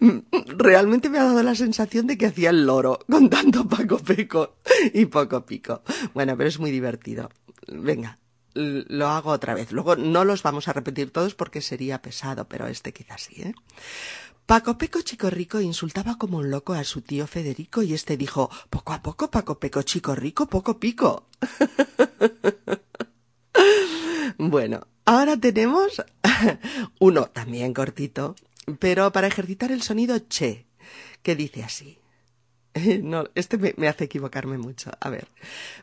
Realmente 0.47 1.11
me 1.11 1.19
ha 1.19 1.25
dado 1.25 1.43
la 1.43 1.55
sensación 1.55 2.07
de 2.07 2.17
que 2.17 2.25
hacía 2.25 2.49
el 2.50 2.64
loro 2.64 3.00
con 3.11 3.29
tanto 3.29 3.69
Paco 3.69 3.99
Peco 3.99 4.57
y 4.95 5.05
poco 5.05 5.45
pico. 5.45 5.83
Bueno, 6.14 6.38
pero 6.38 6.49
es 6.49 6.59
muy 6.59 6.71
divertido. 6.71 7.29
Venga, 7.69 8.19
lo 8.55 9.09
hago 9.09 9.31
otra 9.31 9.52
vez. 9.55 9.73
Luego 9.73 9.97
no 9.97 10.25
los 10.25 10.43
vamos 10.43 10.69
a 10.69 10.73
repetir 10.73 11.11
todos 11.11 11.35
porque 11.35 11.61
sería 11.61 12.00
pesado, 12.00 12.49
pero 12.49 12.67
este 12.67 12.95
quizás 12.95 13.23
sí, 13.23 13.43
¿eh? 13.43 13.55
Paco 14.50 14.76
Peco 14.76 15.00
Chico 15.02 15.30
Rico 15.30 15.61
insultaba 15.61 16.19
como 16.19 16.38
un 16.38 16.50
loco 16.50 16.73
a 16.73 16.83
su 16.83 17.02
tío 17.02 17.28
Federico 17.28 17.85
y 17.85 17.95
este 17.95 18.16
dijo, 18.16 18.50
poco 18.69 18.92
a 18.92 19.00
poco 19.00 19.30
Paco 19.30 19.61
Peco 19.61 19.83
Chico 19.83 20.16
Rico, 20.16 20.49
poco 20.49 20.80
pico. 20.80 21.28
bueno, 24.38 24.88
ahora 25.04 25.37
tenemos 25.37 26.02
uno 26.99 27.26
también 27.26 27.73
cortito, 27.73 28.35
pero 28.80 29.12
para 29.12 29.28
ejercitar 29.28 29.71
el 29.71 29.83
sonido 29.83 30.19
che, 30.28 30.66
que 31.23 31.37
dice 31.37 31.62
así. 31.62 32.00
No, 33.04 33.26
este 33.37 33.57
me, 33.57 33.73
me, 33.76 33.87
hace 33.87 34.07
equivocarme 34.07 34.59
mucho. 34.59 34.90
A 34.99 35.11
ver. 35.11 35.28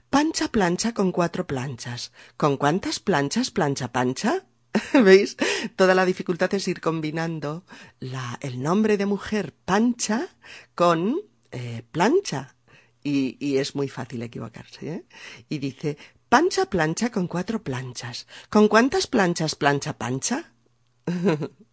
Pancha 0.09 0.49
plancha 0.49 0.93
con 0.93 1.13
cuatro 1.13 1.47
planchas. 1.47 2.11
¿Con 2.35 2.57
cuántas 2.57 2.99
planchas 2.99 3.49
plancha 3.49 3.93
pancha? 3.93 4.43
¿Veis? 5.03 5.37
Toda 5.75 5.95
la 5.95 6.05
dificultad 6.05 6.53
es 6.53 6.67
ir 6.67 6.81
combinando 6.81 7.63
la, 7.99 8.37
el 8.41 8.61
nombre 8.61 8.97
de 8.97 9.05
mujer 9.05 9.53
pancha 9.65 10.27
con 10.75 11.19
eh, 11.51 11.83
plancha. 11.91 12.55
y, 13.03 13.37
y 13.39 13.57
es 13.57 13.75
muy 13.75 13.87
fácil 13.87 14.21
equivocarse. 14.21 14.87
¿eh? 14.89 15.05
Y 15.49 15.59
dice, 15.59 15.97
pancha 16.29 16.65
plancha 16.69 17.11
con 17.11 17.27
cuatro 17.27 17.63
planchas. 17.63 18.27
¿Con 18.49 18.67
cuántas 18.67 19.07
planchas 19.07 19.55
plancha 19.55 19.97
pancha? 19.97 20.53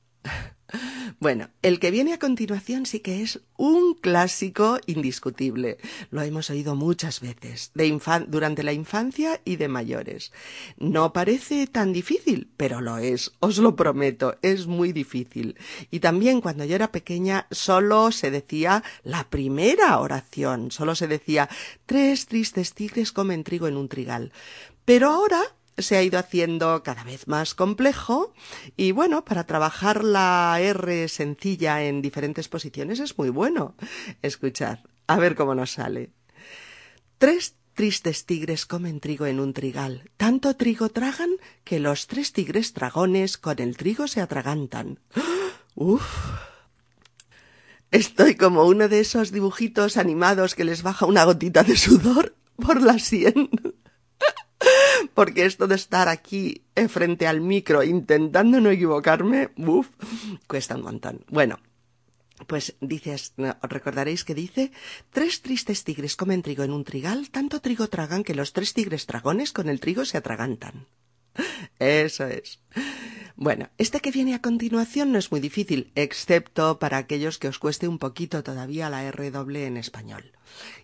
Bueno, 1.21 1.49
el 1.63 1.79
que 1.79 1.91
viene 1.91 2.13
a 2.13 2.19
continuación 2.19 2.87
sí 2.87 3.01
que 3.01 3.23
es 3.23 3.41
un 3.57 3.95
clásico 3.95 4.79
indiscutible. 4.87 5.79
Lo 6.11 6.23
hemos 6.23 6.51
oído 6.51 6.75
muchas 6.75 7.21
veces, 7.21 7.71
de 7.75 7.99
durante 8.27 8.63
la 8.63 8.73
infancia 8.73 9.41
y 9.45 9.57
de 9.57 9.69
mayores. 9.69 10.33
No 10.77 11.13
parece 11.13 11.67
tan 11.67 11.93
difícil, 11.93 12.51
pero 12.57 12.81
lo 12.81 12.99
es, 12.99 13.33
os 13.41 13.59
lo 13.59 13.77
prometo, 13.77 14.37
es 14.43 14.67
muy 14.67 14.93
difícil. 14.93 15.57
Y 15.91 16.01
también 16.01 16.41
cuando 16.41 16.65
yo 16.65 16.75
era 16.75 16.93
pequeña 16.93 17.47
solo 17.51 18.11
se 18.11 18.31
decía 18.31 18.83
la 19.03 19.31
primera 19.31 19.99
oración, 20.01 20.71
solo 20.71 20.95
se 20.95 21.09
decía 21.09 21.49
tres 21.87 22.27
tristes 22.27 22.75
tigres 22.75 23.13
comen 23.13 23.45
trigo 23.45 23.69
en 23.69 23.77
un 23.77 23.89
trigal. 23.89 24.33
Pero 24.85 25.09
ahora 25.09 25.43
se 25.79 25.97
ha 25.97 26.03
ido 26.03 26.19
haciendo 26.19 26.83
cada 26.83 27.05
vez 27.05 27.27
más 27.27 27.55
complejo 27.55 28.33
y 28.77 28.93
bueno, 28.93 29.25
para 29.25 29.45
trabajar 29.45 30.05
la 30.05 30.57
R 30.61 31.09
sencilla 31.09 31.83
en 31.83 32.03
diferentes 32.03 32.49
posiciones 32.49 33.01
es 33.01 33.19
muy 33.19 33.31
bueno. 33.31 33.75
Escuchad, 34.23 34.79
a 35.07 35.19
ver 35.19 35.35
cómo 35.35 35.55
nos 35.55 35.73
sale. 35.73 36.11
Tres 37.19 37.57
tristes 37.75 38.25
tigres 38.25 38.67
comen 38.67 39.01
trigo 39.01 39.27
en 39.27 39.41
un 39.41 39.53
trigal. 39.53 40.11
Tanto 40.17 40.57
trigo 40.57 40.89
tragan 40.89 41.31
que 41.65 41.81
los 41.81 42.07
tres 42.07 42.33
tigres 42.33 42.73
dragones 42.73 43.37
con 43.37 43.61
el 43.61 43.77
trigo 43.77 44.07
se 44.07 44.21
atragantan. 44.21 45.01
Uf. 45.75 46.05
Estoy 47.91 48.37
como 48.37 48.65
uno 48.65 48.89
de 48.89 49.01
esos 49.01 49.31
dibujitos 49.31 49.97
animados 49.97 50.55
que 50.55 50.65
les 50.65 50.83
baja 50.83 51.07
una 51.07 51.25
gotita 51.25 51.63
de 51.63 51.77
sudor 51.77 52.35
por 52.57 52.83
la 52.83 52.99
sien 52.99 53.51
porque 55.15 55.47
esto 55.47 55.67
de 55.67 55.75
estar 55.75 56.09
aquí 56.09 56.63
frente 56.89 57.27
al 57.27 57.41
micro 57.41 57.83
intentando 57.83 58.61
no 58.61 58.71
equivocarme, 58.71 59.51
uff, 59.57 59.89
cuesta 60.47 60.77
un 60.77 60.83
montón. 60.83 61.25
Bueno, 61.29 61.59
pues 62.47 62.75
dices, 62.81 63.35
recordaréis 63.63 64.25
que 64.25 64.35
dice, 64.35 64.73
tres 65.11 65.41
tristes 65.43 65.85
tigres 65.85 66.17
comen 66.17 66.43
trigo 66.43 66.65
en 66.65 66.73
un 66.73 66.85
trigal, 66.85 67.31
tanto 67.31 67.61
trigo 67.61 67.89
tragan 67.89 68.25
que 68.25 68.35
los 68.35 68.53
tres 68.53 68.75
tigres 68.75 69.07
dragones 69.07 69.53
con 69.53 69.69
el 69.69 69.81
trigo 69.81 70.05
se 70.05 70.19
atragantan. 70.19 70.87
Eso 71.79 72.27
es. 72.27 72.61
Bueno, 73.37 73.69
este 73.79 73.99
que 73.99 74.13
viene 74.13 74.35
a 74.35 74.43
continuación 74.43 75.11
no 75.11 75.19
es 75.19 75.33
muy 75.33 75.41
difícil, 75.41 75.91
excepto 75.97 76.79
para 76.79 76.99
aquellos 76.99 77.39
que 77.39 77.49
os 77.49 77.59
cueste 77.59 77.89
un 77.89 77.99
poquito 77.99 78.45
todavía 78.45 78.89
la 78.91 79.03
R 79.03 79.31
doble 79.33 79.67
en 79.67 79.77
español. 79.77 80.33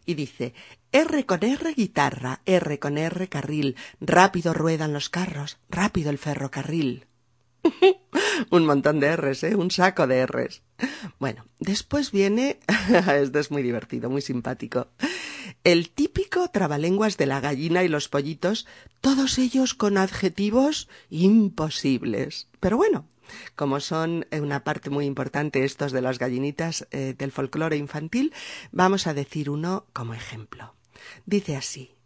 Y 0.04 0.14
dice, 0.14 0.54
R 0.90 1.26
con 1.26 1.44
R 1.44 1.74
guitarra, 1.74 2.40
R 2.46 2.78
con 2.80 2.98
R 2.98 3.28
carril, 3.28 3.76
rápido 4.00 4.52
ruedan 4.52 4.92
los 4.92 5.08
carros, 5.10 5.58
rápido 5.68 6.10
el 6.10 6.18
ferrocarril. 6.18 7.06
un 8.50 8.66
montón 8.66 9.00
de 9.00 9.16
R's, 9.16 9.44
¿eh? 9.44 9.54
Un 9.54 9.70
saco 9.70 10.06
de 10.06 10.26
R's. 10.26 10.62
Bueno, 11.18 11.44
después 11.58 12.10
viene, 12.10 12.60
este 13.06 13.38
es 13.38 13.50
muy 13.50 13.62
divertido, 13.62 14.10
muy 14.10 14.22
simpático. 14.22 14.88
El 15.64 15.90
típico 15.90 16.48
trabalenguas 16.48 17.16
de 17.16 17.26
la 17.26 17.40
gallina 17.40 17.84
y 17.84 17.88
los 17.88 18.08
pollitos, 18.08 18.66
todos 19.00 19.38
ellos 19.38 19.74
con 19.74 19.98
adjetivos 19.98 20.88
imposibles. 21.10 22.48
Pero 22.60 22.76
bueno, 22.76 23.08
como 23.56 23.80
son 23.80 24.26
una 24.32 24.64
parte 24.64 24.90
muy 24.90 25.06
importante 25.06 25.64
estos 25.64 25.92
de 25.92 26.02
las 26.02 26.18
gallinitas 26.18 26.86
eh, 26.90 27.14
del 27.16 27.32
folclore 27.32 27.76
infantil, 27.76 28.32
vamos 28.72 29.06
a 29.06 29.14
decir 29.14 29.50
uno 29.50 29.86
como 29.92 30.14
ejemplo. 30.14 30.74
Dice 31.26 31.56
así. 31.56 31.99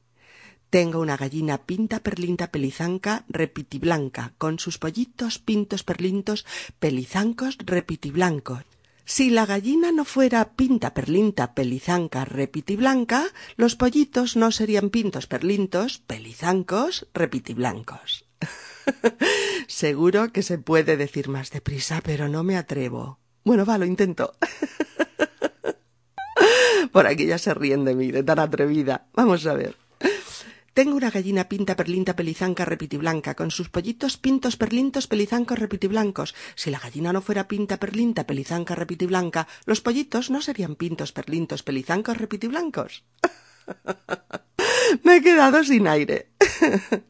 Tengo 0.74 0.98
una 0.98 1.16
gallina 1.16 1.58
pinta 1.58 2.00
perlinta 2.00 2.50
pelizanca 2.50 3.24
repitiblanca, 3.28 4.32
con 4.38 4.58
sus 4.58 4.78
pollitos 4.78 5.38
pintos 5.38 5.84
perlintos 5.84 6.44
pelizancos 6.80 7.58
repitiblancos. 7.64 8.64
Si 9.04 9.30
la 9.30 9.46
gallina 9.46 9.92
no 9.92 10.04
fuera 10.04 10.56
pinta 10.56 10.92
perlinta 10.92 11.54
pelizanca 11.54 12.24
repitiblanca, 12.24 13.26
los 13.54 13.76
pollitos 13.76 14.34
no 14.34 14.50
serían 14.50 14.90
pintos 14.90 15.28
perlintos 15.28 15.98
pelizancos 15.98 17.06
repitiblancos. 17.14 18.24
Seguro 19.68 20.32
que 20.32 20.42
se 20.42 20.58
puede 20.58 20.96
decir 20.96 21.28
más 21.28 21.52
deprisa, 21.52 22.00
pero 22.02 22.28
no 22.28 22.42
me 22.42 22.56
atrevo. 22.56 23.20
Bueno, 23.44 23.64
va, 23.64 23.78
lo 23.78 23.84
intento. 23.84 24.34
Por 26.90 27.06
aquí 27.06 27.26
ya 27.26 27.38
se 27.38 27.54
ríen 27.54 27.84
de 27.84 27.94
mí, 27.94 28.10
de 28.10 28.24
tan 28.24 28.40
atrevida. 28.40 29.06
Vamos 29.14 29.46
a 29.46 29.54
ver. 29.54 29.83
Tengo 30.74 30.96
una 30.96 31.10
gallina 31.10 31.48
pinta 31.48 31.76
perlinta 31.76 32.16
pelizanca 32.16 32.64
repitiblanca, 32.64 33.36
con 33.36 33.52
sus 33.52 33.68
pollitos 33.68 34.16
pintos 34.16 34.56
perlintos 34.56 35.06
pelizancos 35.06 35.56
repitiblancos. 35.56 36.34
Si 36.56 36.68
la 36.72 36.80
gallina 36.80 37.12
no 37.12 37.22
fuera 37.22 37.46
pinta 37.46 37.78
perlinta 37.78 38.26
pelizanca 38.26 38.74
repitiblanca, 38.74 39.46
los 39.66 39.80
pollitos 39.80 40.30
no 40.30 40.42
serían 40.42 40.74
pintos 40.74 41.12
perlintos 41.12 41.62
pelizancos 41.62 42.18
repitiblancos. 42.18 43.04
Me 45.04 45.16
he 45.16 45.22
quedado 45.22 45.62
sin 45.62 45.86
aire. 45.86 46.30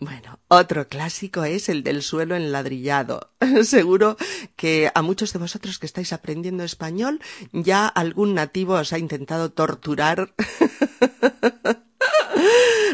Bueno, 0.00 0.38
otro 0.46 0.86
clásico 0.86 1.42
es 1.42 1.68
el 1.68 1.82
del 1.82 2.02
suelo 2.04 2.36
enladrillado. 2.36 3.32
Seguro 3.64 4.16
que 4.54 4.92
a 4.94 5.02
muchos 5.02 5.32
de 5.32 5.40
vosotros 5.40 5.80
que 5.80 5.86
estáis 5.86 6.12
aprendiendo 6.12 6.62
español 6.62 7.20
ya 7.52 7.88
algún 7.88 8.34
nativo 8.34 8.74
os 8.74 8.92
ha 8.92 8.98
intentado 9.00 9.50
torturar 9.50 10.34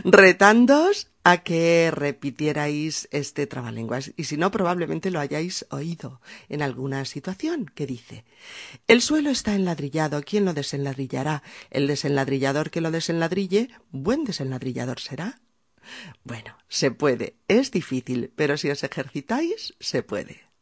retándoos 0.05 1.09
a 1.23 1.39
que 1.39 1.91
repitierais 1.91 3.09
este 3.11 3.47
trabalenguas 3.47 4.13
y 4.17 4.25
si 4.25 4.37
no 4.37 4.51
probablemente 4.51 5.11
lo 5.11 5.21
hayáis 5.21 5.67
oído 5.71 6.21
en 6.49 6.61
alguna 6.61 7.05
situación 7.07 7.65
que 7.75 7.87
dice 7.87 8.25
el 8.89 9.01
suelo 9.01 9.31
está 9.31 9.55
enladrillado, 9.55 10.23
¿quién 10.23 10.45
lo 10.45 10.53
desenladrillará? 10.53 11.43
El 11.71 11.87
desenladrillador 11.87 12.71
que 12.71 12.81
lo 12.81 12.91
desenladrille, 12.91 13.71
buen 13.91 14.25
desenladrillador 14.25 15.01
será. 15.01 15.41
Bueno, 16.23 16.57
se 16.69 16.91
puede, 16.91 17.37
es 17.49 17.71
difícil, 17.71 18.33
pero 18.37 18.57
si 18.57 18.71
os 18.71 18.85
ejercitáis, 18.85 19.75
se 19.81 20.03
puede. 20.03 20.54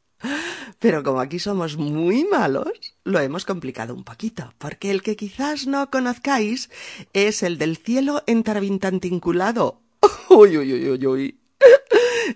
Pero 0.79 1.03
como 1.03 1.21
aquí 1.21 1.39
somos 1.39 1.77
muy 1.77 2.25
malos, 2.25 2.73
lo 3.05 3.21
hemos 3.21 3.45
complicado 3.45 3.95
un 3.95 4.05
poquito, 4.05 4.53
porque 4.59 4.91
el 4.91 5.03
que 5.03 5.17
quizás 5.17 5.67
no 5.67 5.91
conozcáis 5.91 6.71
es 7.13 7.43
el 7.43 7.59
del 7.59 7.77
cielo 7.77 8.23
entarabintantinculado. 8.27 9.81
Uy, 10.29 10.57
uy, 10.59 10.73
uy, 10.73 10.91
uy, 10.91 11.07
uy. 11.07 11.39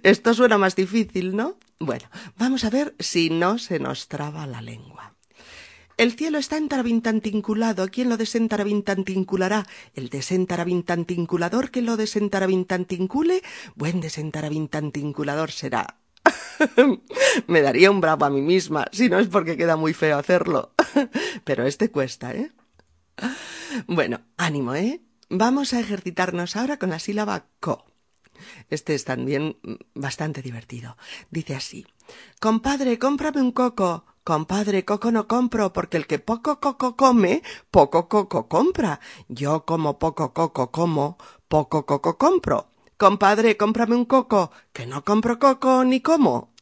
Esto 0.03 0.35
suena 0.35 0.59
más 0.59 0.77
difícil, 0.77 1.35
¿no? 1.35 1.57
Bueno, 1.79 2.09
vamos 2.37 2.65
a 2.65 2.71
ver 2.71 2.95
si 2.99 3.31
no 3.31 3.59
se 3.59 3.79
nos 3.79 4.09
traba 4.09 4.47
la 4.47 4.63
lengua. 4.63 5.15
El 5.97 6.13
cielo 6.13 6.37
está 6.37 6.59
entarabintantinculado. 6.59 7.89
¿Quién 7.89 8.11
lo 8.11 8.19
desentarabintantinculará? 8.19 9.67
El 9.95 10.11
desentarabintantinculador 10.11 11.71
que 11.71 11.81
lo 11.81 11.97
desentarabintantincule. 11.97 13.43
Buen 13.77 14.01
desentarabintantinculador 14.01 15.51
será. 15.51 15.97
Me 17.47 17.61
daría 17.63 17.91
un 17.91 18.01
bravo 18.01 18.25
a 18.25 18.31
mí 18.31 18.41
misma, 18.41 18.87
si 18.93 19.09
no 19.09 19.19
es 19.19 19.29
porque 19.29 19.57
queda 19.57 19.77
muy 19.77 19.95
feo 19.95 20.19
hacerlo. 20.19 20.73
Pero 21.45 21.67
este 21.67 21.91
cuesta, 21.91 22.33
¿eh? 22.35 22.53
Bueno, 23.87 24.21
ánimo, 24.37 24.75
¿eh? 24.75 25.03
Vamos 25.29 25.73
a 25.73 25.81
ejercitarnos 25.81 26.57
ahora 26.57 26.79
con 26.79 26.91
la 26.91 26.99
sílaba 26.99 27.47
co. 27.61 27.85
Este 28.71 28.95
es 28.95 29.05
también 29.05 29.57
bastante 29.95 30.43
divertido. 30.43 30.97
Dice 31.31 31.55
así. 31.55 31.87
Compadre, 32.41 32.99
cómprame 32.99 33.41
un 33.41 33.53
coco. 33.53 34.05
Compadre, 34.25 34.85
coco 34.85 35.13
no 35.13 35.29
compro, 35.29 35.73
porque 35.73 35.97
el 35.97 36.07
que 36.07 36.19
poco 36.19 36.59
coco 36.59 36.97
come, 36.97 37.43
poco 37.71 38.09
coco 38.09 38.49
compra. 38.49 39.01
Yo 39.29 39.65
como 39.65 39.99
poco 39.99 40.33
coco 40.33 40.73
como, 40.73 41.17
poco 41.49 41.87
coco 41.87 42.19
compro. 42.19 42.73
Compadre, 42.97 43.57
cómprame 43.57 43.95
un 43.95 44.07
coco, 44.07 44.51
que 44.73 44.87
no 44.87 45.05
compro 45.05 45.39
coco 45.39 45.85
ni 45.85 46.01
como. 46.01 46.55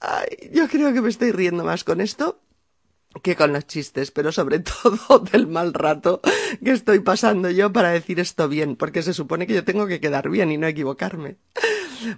Ay, 0.00 0.50
yo 0.52 0.68
creo 0.68 0.92
que 0.92 1.02
me 1.02 1.10
estoy 1.10 1.32
riendo 1.32 1.62
más 1.62 1.84
con 1.84 2.00
esto 2.00 2.40
que 3.22 3.36
con 3.36 3.52
los 3.52 3.66
chistes, 3.66 4.10
pero 4.10 4.32
sobre 4.32 4.58
todo 4.82 5.18
del 5.18 5.46
mal 5.46 5.74
rato 5.74 6.20
que 6.64 6.70
estoy 6.70 7.00
pasando 7.00 7.50
yo 7.50 7.72
para 7.72 7.90
decir 7.90 8.20
esto 8.20 8.48
bien, 8.48 8.76
porque 8.76 9.02
se 9.02 9.12
supone 9.12 9.46
que 9.46 9.54
yo 9.54 9.64
tengo 9.64 9.86
que 9.86 10.00
quedar 10.00 10.30
bien 10.30 10.50
y 10.50 10.56
no 10.56 10.66
equivocarme. 10.66 11.36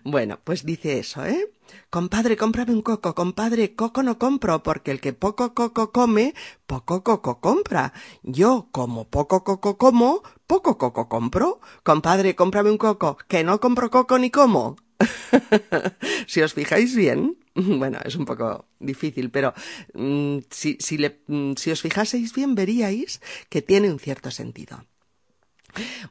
Bueno, 0.05 0.39
pues 0.45 0.65
dice 0.65 0.99
eso, 0.99 1.27
¿eh? 1.27 1.51
Compadre, 1.91 2.37
cómprame 2.37 2.73
un 2.73 2.83
coco. 2.83 3.15
Compadre, 3.15 3.75
coco 3.75 4.03
no 4.03 4.19
compro, 4.19 4.63
porque 4.63 4.91
el 4.91 5.01
que 5.01 5.13
poco 5.13 5.55
coco 5.55 5.93
come, 5.93 6.35
poco 6.67 7.03
coco 7.03 7.41
compra. 7.41 7.93
Yo, 8.23 8.69
como 8.73 9.09
poco 9.09 9.45
coco 9.45 9.79
como, 9.79 10.23
poco 10.47 10.79
coco 10.79 11.09
compro. 11.09 11.61
Compadre, 11.83 12.35
cómprame 12.35 12.71
un 12.71 12.79
coco, 12.79 13.17
que 13.29 13.45
no 13.45 13.61
compro 13.61 13.91
coco 13.91 14.19
ni 14.19 14.31
como. 14.31 14.77
si 16.27 16.41
os 16.43 16.55
fijáis 16.55 16.95
bien, 16.95 17.37
Bueno, 17.55 17.99
es 18.05 18.17
un 18.17 18.25
poco 18.25 18.67
difícil, 18.79 19.31
pero 19.31 19.55
mm, 19.95 20.39
si, 20.51 20.77
si, 20.81 20.99
le, 20.99 21.21
mm, 21.27 21.53
si 21.57 21.71
os 21.71 21.81
fijaseis 21.81 22.35
bien, 22.35 22.55
veríais 22.55 23.21
que 23.49 23.63
tiene 23.63 23.91
un 23.91 23.99
cierto 23.99 24.31
sentido. 24.31 24.85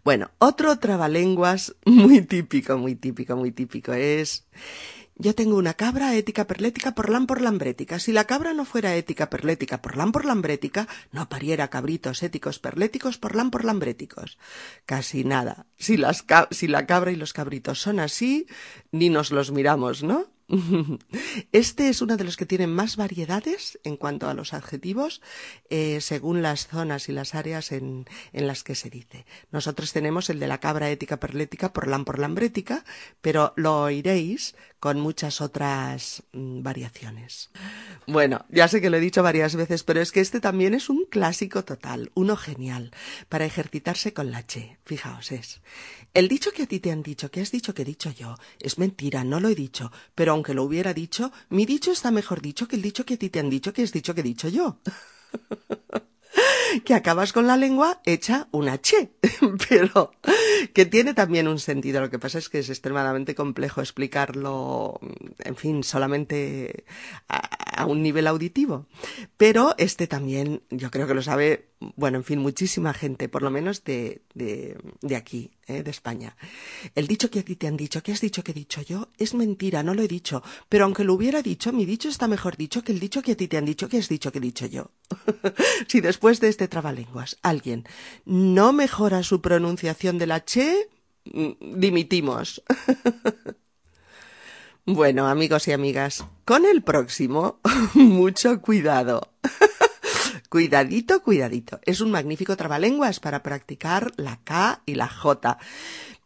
Bueno, 0.03 0.31
otro 0.39 0.77
trabalenguas 0.79 1.75
muy 1.85 2.21
típico, 2.21 2.77
muy 2.77 2.95
típico, 2.95 3.35
muy 3.35 3.51
típico 3.51 3.93
es 3.93 4.45
yo 5.15 5.35
tengo 5.35 5.57
una 5.57 5.75
cabra 5.75 6.15
ética 6.15 6.47
perlética 6.47 6.95
por 6.95 7.11
por 7.27 7.41
lambrética. 7.41 7.99
Si 7.99 8.11
la 8.11 8.25
cabra 8.25 8.53
no 8.53 8.65
fuera 8.65 8.95
ética 8.95 9.29
perlética 9.29 9.81
por 9.81 9.93
por 10.11 10.25
lambrética, 10.25 10.87
no 11.11 11.29
pariera 11.29 11.69
cabritos 11.69 12.23
éticos 12.23 12.59
perléticos 12.59 13.17
por 13.17 13.33
por 13.51 13.65
lambréticos. 13.65 14.37
Casi 14.85 15.23
nada. 15.23 15.67
Si, 15.77 15.97
las 15.97 16.25
la 16.61 16.85
cabra 16.85 17.11
y 17.11 17.15
los 17.15 17.33
cabritos 17.33 17.79
son 17.79 17.99
así, 17.99 18.47
ni 18.91 19.09
nos 19.09 19.31
los 19.31 19.51
miramos, 19.51 20.03
¿no? 20.03 20.33
Este 21.51 21.89
es 21.89 22.01
uno 22.01 22.17
de 22.17 22.23
los 22.23 22.37
que 22.37 22.45
tienen 22.45 22.73
más 22.73 22.95
variedades 22.95 23.79
en 23.83 23.97
cuanto 23.97 24.27
a 24.29 24.33
los 24.33 24.53
adjetivos 24.53 25.21
eh, 25.69 25.99
según 26.01 26.41
las 26.41 26.67
zonas 26.67 27.09
y 27.09 27.11
las 27.11 27.35
áreas 27.35 27.71
en, 27.71 28.05
las 28.33 28.63
que 28.63 28.75
se 28.75 28.89
dice. 28.89 29.25
Nosotros 29.51 29.93
tenemos 29.93 30.29
el 30.29 30.39
de 30.39 30.47
la 30.47 30.59
cabra 30.59 30.89
ética 30.89 31.19
perlética 31.19 31.73
por 31.73 31.87
lam 31.87 32.05
por 32.05 32.19
lambrética, 32.19 32.83
pero 33.21 33.53
lo 33.55 33.81
oiréis 33.81 34.55
con 34.83 34.99
muchas 34.99 35.39
otras 35.39 36.23
mm, 36.33 36.61
variaciones. 36.61 37.49
Bueno, 38.05 38.45
ya 38.49 38.67
sé 38.67 38.81
que 38.81 38.89
lo 38.89 38.97
he 38.97 38.99
dicho 38.99 39.23
varias 39.23 39.55
veces, 39.55 39.81
pero 39.81 40.01
es 40.01 40.11
que 40.11 40.19
este 40.19 40.41
también 40.41 40.73
es 40.73 40.89
un 40.89 41.05
clásico 41.05 41.63
total, 41.63 42.11
uno 42.15 42.35
genial, 42.35 42.91
para 43.29 43.45
ejercitarse 43.45 44.11
con 44.11 44.29
la 44.29 44.45
che. 44.45 44.79
Fijaos, 44.83 45.31
es. 45.31 45.61
El 46.13 46.27
dicho 46.27 46.51
que 46.51 46.63
a 46.63 46.65
ti 46.67 46.81
te 46.81 46.91
han 46.91 47.01
dicho, 47.01 47.31
que 47.31 47.39
has 47.39 47.49
dicho 47.49 47.73
que 47.73 47.83
he 47.83 47.85
dicho 47.85 48.11
yo, 48.11 48.35
es 48.59 48.77
mentira, 48.77 49.23
no 49.23 49.39
lo 49.39 49.47
he 49.47 49.55
dicho, 49.55 49.89
pero 50.15 50.33
aunque 50.33 50.53
lo 50.53 50.63
hubiera 50.63 50.93
dicho, 50.93 51.31
mi 51.47 51.65
dicho 51.65 51.93
está 51.93 52.11
mejor 52.11 52.41
dicho 52.41 52.67
que 52.67 52.75
el 52.75 52.81
dicho 52.81 53.05
que 53.05 53.13
a 53.13 53.17
ti 53.17 53.29
te 53.29 53.39
han 53.39 53.49
dicho 53.49 53.71
que 53.71 53.83
has 53.83 53.93
dicho 53.93 54.13
que 54.13 54.19
he 54.19 54.25
dicho 54.25 54.49
yo. 54.49 54.79
que 56.85 56.93
acabas 56.93 57.33
con 57.33 57.47
la 57.47 57.57
lengua 57.57 58.01
hecha 58.05 58.47
una 58.51 58.79
che, 58.79 59.11
pero 59.69 60.11
que 60.73 60.85
tiene 60.85 61.13
también 61.13 61.47
un 61.47 61.59
sentido. 61.59 62.01
Lo 62.01 62.09
que 62.09 62.19
pasa 62.19 62.39
es 62.39 62.49
que 62.49 62.59
es 62.59 62.69
extremadamente 62.69 63.35
complejo 63.35 63.81
explicarlo, 63.81 64.99
en 65.39 65.55
fin, 65.55 65.83
solamente 65.83 66.85
a, 67.83 67.85
un 67.85 68.01
nivel 68.01 68.27
auditivo. 68.27 68.87
Pero 69.37 69.75
este 69.77 70.07
también, 70.07 70.63
yo 70.69 70.89
creo 70.91 71.07
que 71.07 71.13
lo 71.13 71.21
sabe, 71.21 71.69
bueno, 71.95 72.17
en 72.17 72.23
fin, 72.23 72.39
muchísima 72.39 72.93
gente, 72.93 73.29
por 73.29 73.41
lo 73.41 73.51
menos 73.51 73.83
de, 73.83 74.23
de, 74.33 74.77
de 75.01 75.15
aquí, 75.15 75.51
¿eh? 75.67 75.83
de 75.83 75.91
España. 75.91 76.35
El 76.95 77.07
dicho 77.07 77.29
que 77.29 77.39
a 77.39 77.43
ti 77.43 77.55
te 77.55 77.67
han 77.67 77.77
dicho, 77.77 78.01
que 78.03 78.11
has 78.11 78.21
dicho 78.21 78.43
que 78.43 78.51
he 78.51 78.55
dicho 78.55 78.81
yo, 78.81 79.09
es 79.17 79.33
mentira, 79.33 79.83
no 79.83 79.93
lo 79.93 80.01
he 80.01 80.07
dicho. 80.07 80.43
Pero 80.69 80.85
aunque 80.85 81.03
lo 81.03 81.13
hubiera 81.13 81.41
dicho, 81.41 81.71
mi 81.71 81.85
dicho 81.85 82.09
está 82.09 82.27
mejor 82.27 82.57
dicho 82.57 82.83
que 82.83 82.91
el 82.91 82.99
dicho 82.99 83.21
que 83.21 83.33
a 83.33 83.37
ti 83.37 83.47
te 83.47 83.57
han 83.57 83.65
dicho, 83.65 83.89
que 83.89 83.97
has 83.97 84.09
dicho 84.09 84.31
que 84.31 84.39
he 84.39 84.41
dicho 84.41 84.65
yo. 84.65 84.91
si 85.87 86.01
después 86.01 86.39
de 86.39 86.49
este 86.49 86.67
trabalenguas 86.67 87.37
alguien 87.41 87.85
no 88.25 88.73
mejora 88.73 89.23
su 89.23 89.41
pronunciación 89.41 90.17
de 90.17 90.27
la 90.27 90.43
che, 90.43 90.89
mm, 91.25 91.79
dimitimos. 91.79 92.63
bueno, 94.85 95.29
amigos 95.29 95.69
y 95.69 95.71
amigas, 95.71 96.25
con 96.43 96.65
el 96.65 96.83
próximo, 96.83 97.61
mucho 97.93 98.61
cuidado. 98.61 99.31
Cuidadito, 100.49 101.23
cuidadito. 101.23 101.79
Es 101.83 101.99
un 101.99 102.11
magnífico 102.11 102.55
trabalenguas 102.55 103.19
para 103.19 103.41
practicar 103.41 104.11
la 104.17 104.39
K 104.43 104.83
y 104.85 104.93
la 104.93 105.07
J. 105.07 105.57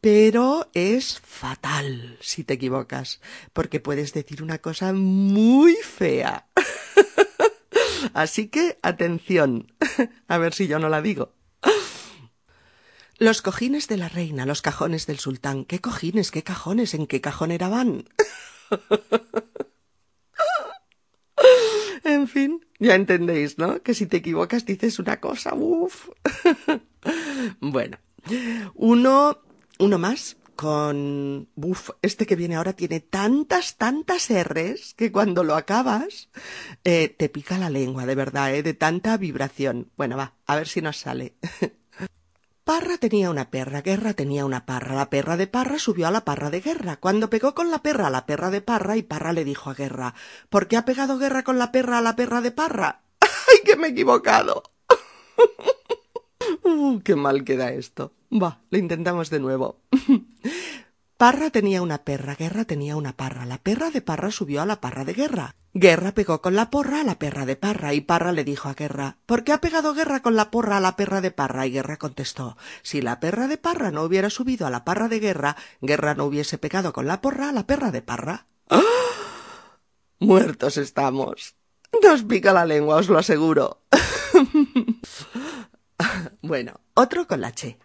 Pero 0.02 0.70
es 0.74 1.20
fatal 1.22 2.18
si 2.20 2.44
te 2.44 2.56
equivocas, 2.56 3.22
porque 3.54 3.80
puedes 3.80 4.12
decir 4.12 4.44
una 4.44 4.58
cosa 4.58 4.92
muy 4.92 5.76
fea. 5.76 6.48
Así 8.14 8.48
que 8.50 8.80
atención. 8.82 9.72
A 10.28 10.38
ver 10.40 10.54
si 10.54 10.68
yo 10.68 10.78
no 10.78 10.90
la 10.90 11.02
digo. 11.02 11.37
Los 13.20 13.42
cojines 13.42 13.88
de 13.88 13.98
la 13.98 14.10
reina, 14.10 14.46
los 14.46 14.62
cajones 14.62 15.08
del 15.08 15.18
sultán. 15.18 15.66
¿Qué 15.66 15.80
cojines, 15.80 16.30
qué 16.30 16.44
cajones, 16.44 16.94
en 16.94 17.08
qué 17.08 17.20
cajonera 17.20 17.68
van? 17.68 18.08
en 22.04 22.28
fin, 22.28 22.64
ya 22.78 22.94
entendéis, 22.94 23.58
¿no? 23.58 23.82
Que 23.82 23.96
si 23.96 24.06
te 24.06 24.18
equivocas 24.18 24.66
dices 24.66 25.00
una 25.00 25.20
cosa, 25.20 25.56
uff. 25.56 26.10
bueno, 27.60 27.98
uno, 28.76 29.40
uno 29.80 29.98
más 29.98 30.38
con, 30.56 31.50
uff, 31.56 31.90
este 32.04 32.28
que 32.28 32.36
viene 32.36 32.56
ahora 32.56 32.74
tiene 32.74 33.00
tantas, 33.00 33.78
tantas 33.78 34.30
R's 34.30 34.94
que 34.94 35.12
cuando 35.12 35.44
lo 35.44 35.56
acabas 35.56 36.30
eh, 36.84 37.10
te 37.10 37.30
pica 37.30 37.58
la 37.58 37.72
lengua, 37.72 38.06
de 38.06 38.14
verdad, 38.14 38.54
¿eh? 38.54 38.62
De 38.62 38.76
tanta 38.76 39.18
vibración. 39.18 39.90
Bueno, 39.98 40.18
va, 40.18 40.36
a 40.46 40.56
ver 40.56 40.68
si 40.68 40.82
nos 40.82 40.98
sale. 40.98 41.34
Parra 42.68 42.98
tenía 42.98 43.30
una 43.30 43.50
perra, 43.50 43.82
Guerra 43.82 44.14
tenía 44.14 44.44
una 44.44 44.66
parra. 44.66 44.94
La 44.94 45.10
perra 45.10 45.38
de 45.38 45.48
Parra 45.48 45.80
subió 45.80 46.06
a 46.06 46.12
la 46.12 46.26
parra 46.26 46.50
de 46.50 46.60
Guerra. 46.60 46.98
Cuando 46.98 47.30
pegó 47.30 47.56
con 47.56 47.72
la 47.72 47.82
perra 47.82 48.08
a 48.08 48.10
la 48.10 48.26
perra 48.26 48.50
de 48.50 48.60
Parra 48.60 48.98
y 48.98 49.04
Parra 49.04 49.32
le 49.32 49.46
dijo 49.46 49.70
a 49.70 49.74
Guerra, 49.74 50.16
¿por 50.50 50.68
qué 50.68 50.76
ha 50.76 50.84
pegado 50.84 51.18
Guerra 51.18 51.46
con 51.46 51.60
la 51.60 51.72
perra 51.72 52.00
a 52.00 52.02
la 52.02 52.18
perra 52.18 52.42
de 52.42 52.52
Parra? 52.52 53.04
¡Ay, 53.22 53.60
que 53.64 53.78
me 53.78 53.88
he 53.88 53.92
equivocado! 53.92 54.64
uh, 56.66 57.00
¡Qué 57.00 57.16
mal 57.16 57.46
queda 57.46 57.72
esto! 57.72 58.12
Va, 58.34 58.60
lo 58.70 58.78
intentamos 58.78 59.30
de 59.30 59.40
nuevo. 59.40 59.80
Parra 61.18 61.50
tenía 61.50 61.82
una 61.82 62.04
perra, 62.04 62.36
Guerra 62.36 62.66
tenía 62.66 62.96
una 62.96 63.18
parra. 63.18 63.48
La 63.48 63.58
perra 63.58 63.90
de 63.90 64.02
Parra 64.02 64.30
subió 64.30 64.62
a 64.62 64.68
la 64.68 64.80
parra 64.80 65.04
de 65.04 65.14
Guerra. 65.14 65.56
Guerra 65.74 66.12
pegó 66.12 66.44
con 66.44 66.56
la 66.56 66.70
porra 66.70 67.02
a 67.02 67.04
la 67.04 67.18
perra 67.18 67.48
de 67.48 67.56
Parra 67.56 67.96
y 67.96 68.02
Parra 68.02 68.32
le 68.32 68.44
dijo 68.44 68.70
a 68.70 68.76
Guerra 68.76 69.18
¿Por 69.26 69.44
qué 69.44 69.52
ha 69.52 69.60
pegado 69.60 69.96
Guerra 69.96 70.22
con 70.22 70.36
la 70.36 70.52
porra 70.52 70.78
a 70.78 70.80
la 70.80 70.96
perra 70.96 71.22
de 71.22 71.32
Parra? 71.32 71.66
Y 71.66 71.72
Guerra 71.72 71.98
contestó 71.98 72.56
Si 72.84 73.02
la 73.02 73.20
perra 73.20 73.48
de 73.48 73.58
Parra 73.58 73.90
no 73.90 74.04
hubiera 74.04 74.30
subido 74.30 74.68
a 74.68 74.70
la 74.70 74.86
parra 74.86 75.08
de 75.08 75.20
Guerra, 75.20 75.56
Guerra 75.82 76.14
no 76.14 76.26
hubiese 76.26 76.60
pegado 76.60 76.94
con 76.94 77.08
la 77.08 77.20
porra 77.20 77.50
a 77.50 77.52
la 77.52 77.66
perra 77.66 77.90
de 77.90 78.04
Parra. 78.04 78.46
¡Ah! 78.70 78.82
Muertos 80.20 80.78
estamos. 80.78 81.56
Nos 82.04 82.24
pica 82.24 82.54
la 82.54 82.66
lengua, 82.66 82.98
os 82.98 83.10
lo 83.10 83.18
aseguro. 83.18 83.82
bueno, 86.44 86.80
otro 86.94 87.28
con 87.28 87.42
la 87.42 87.52
che. 87.54 87.80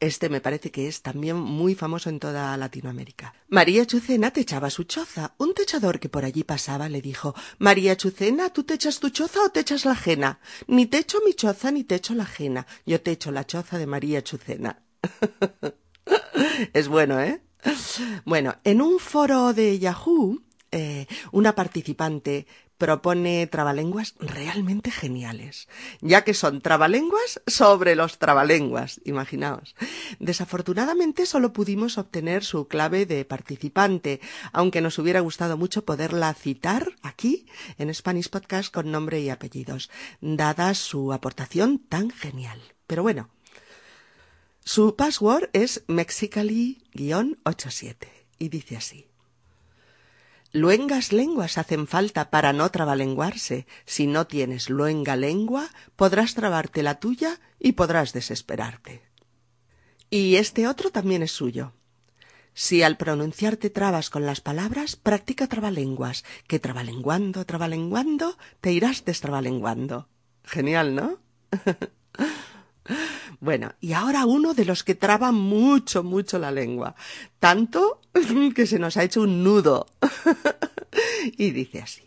Este 0.00 0.30
me 0.30 0.40
parece 0.40 0.70
que 0.70 0.88
es 0.88 1.02
también 1.02 1.36
muy 1.36 1.74
famoso 1.74 2.08
en 2.08 2.20
toda 2.20 2.56
Latinoamérica. 2.56 3.34
María 3.48 3.84
Chucena 3.86 4.30
techaba 4.30 4.70
su 4.70 4.84
choza. 4.84 5.34
Un 5.36 5.52
techador 5.52 6.00
que 6.00 6.08
por 6.08 6.24
allí 6.24 6.42
pasaba 6.42 6.88
le 6.88 7.02
dijo 7.02 7.34
María 7.58 7.94
Chucena, 7.98 8.48
¿tú 8.48 8.64
techas 8.64 8.98
tu 8.98 9.10
choza 9.10 9.40
o 9.44 9.50
techas 9.50 9.84
la 9.84 9.92
ajena? 9.92 10.40
Ni 10.66 10.86
techo 10.86 11.18
mi 11.24 11.34
choza 11.34 11.70
ni 11.70 11.84
techo 11.84 12.14
la 12.14 12.22
ajena. 12.22 12.66
Yo 12.86 13.02
techo 13.02 13.30
la 13.30 13.46
choza 13.46 13.76
de 13.76 13.86
María 13.86 14.24
Chucena. 14.24 14.82
es 16.72 16.88
bueno, 16.88 17.20
¿eh? 17.20 17.42
Bueno, 18.24 18.56
en 18.64 18.80
un 18.80 18.98
foro 18.98 19.52
de 19.52 19.78
Yahoo, 19.78 20.42
eh, 20.72 21.06
una 21.32 21.54
participante 21.54 22.46
propone 22.80 23.46
trabalenguas 23.46 24.16
realmente 24.18 24.90
geniales, 24.90 25.68
ya 26.00 26.24
que 26.24 26.32
son 26.32 26.62
trabalenguas 26.62 27.42
sobre 27.46 27.94
los 27.94 28.18
trabalenguas, 28.18 29.02
imaginaos. 29.04 29.76
Desafortunadamente 30.18 31.26
solo 31.26 31.52
pudimos 31.52 31.98
obtener 31.98 32.42
su 32.42 32.68
clave 32.68 33.04
de 33.04 33.26
participante, 33.26 34.22
aunque 34.52 34.80
nos 34.80 34.98
hubiera 34.98 35.20
gustado 35.20 35.58
mucho 35.58 35.84
poderla 35.84 36.32
citar 36.32 36.94
aquí 37.02 37.44
en 37.76 37.94
Spanish 37.94 38.30
Podcast 38.30 38.72
con 38.72 38.90
nombre 38.90 39.20
y 39.20 39.28
apellidos, 39.28 39.90
dada 40.22 40.72
su 40.72 41.12
aportación 41.12 41.80
tan 41.80 42.08
genial. 42.10 42.62
Pero 42.86 43.02
bueno, 43.02 43.28
su 44.64 44.96
password 44.96 45.50
es 45.52 45.84
mexicali-87 45.86 48.08
y 48.38 48.48
dice 48.48 48.78
así. 48.78 49.09
Luengas 50.52 51.12
lenguas 51.12 51.58
hacen 51.58 51.86
falta 51.86 52.30
para 52.30 52.52
no 52.52 52.70
trabalenguarse. 52.70 53.66
Si 53.86 54.06
no 54.06 54.26
tienes 54.26 54.68
luenga 54.68 55.14
lengua, 55.14 55.68
podrás 55.94 56.34
trabarte 56.34 56.82
la 56.82 56.98
tuya 56.98 57.40
y 57.60 57.72
podrás 57.72 58.12
desesperarte. 58.12 59.02
Y 60.10 60.36
este 60.36 60.66
otro 60.66 60.90
también 60.90 61.22
es 61.22 61.30
suyo. 61.30 61.72
Si 62.52 62.82
al 62.82 62.96
pronunciarte 62.96 63.70
trabas 63.70 64.10
con 64.10 64.26
las 64.26 64.40
palabras, 64.40 64.96
practica 64.96 65.46
trabalenguas, 65.46 66.24
que 66.48 66.58
trabalenguando, 66.58 67.46
trabalenguando, 67.46 68.36
te 68.60 68.72
irás 68.72 69.04
destrabalenguando. 69.04 70.08
Genial, 70.42 70.96
¿no? 70.96 71.20
Bueno, 73.40 73.74
y 73.80 73.94
ahora 73.94 74.26
uno 74.26 74.52
de 74.52 74.66
los 74.66 74.84
que 74.84 74.94
traba 74.94 75.32
mucho, 75.32 76.02
mucho 76.02 76.38
la 76.38 76.50
lengua. 76.50 76.94
Tanto 77.38 78.02
que 78.54 78.66
se 78.66 78.78
nos 78.78 78.96
ha 78.96 79.04
hecho 79.04 79.22
un 79.22 79.42
nudo. 79.42 79.86
y 81.38 81.50
dice 81.50 81.80
así. 81.80 82.02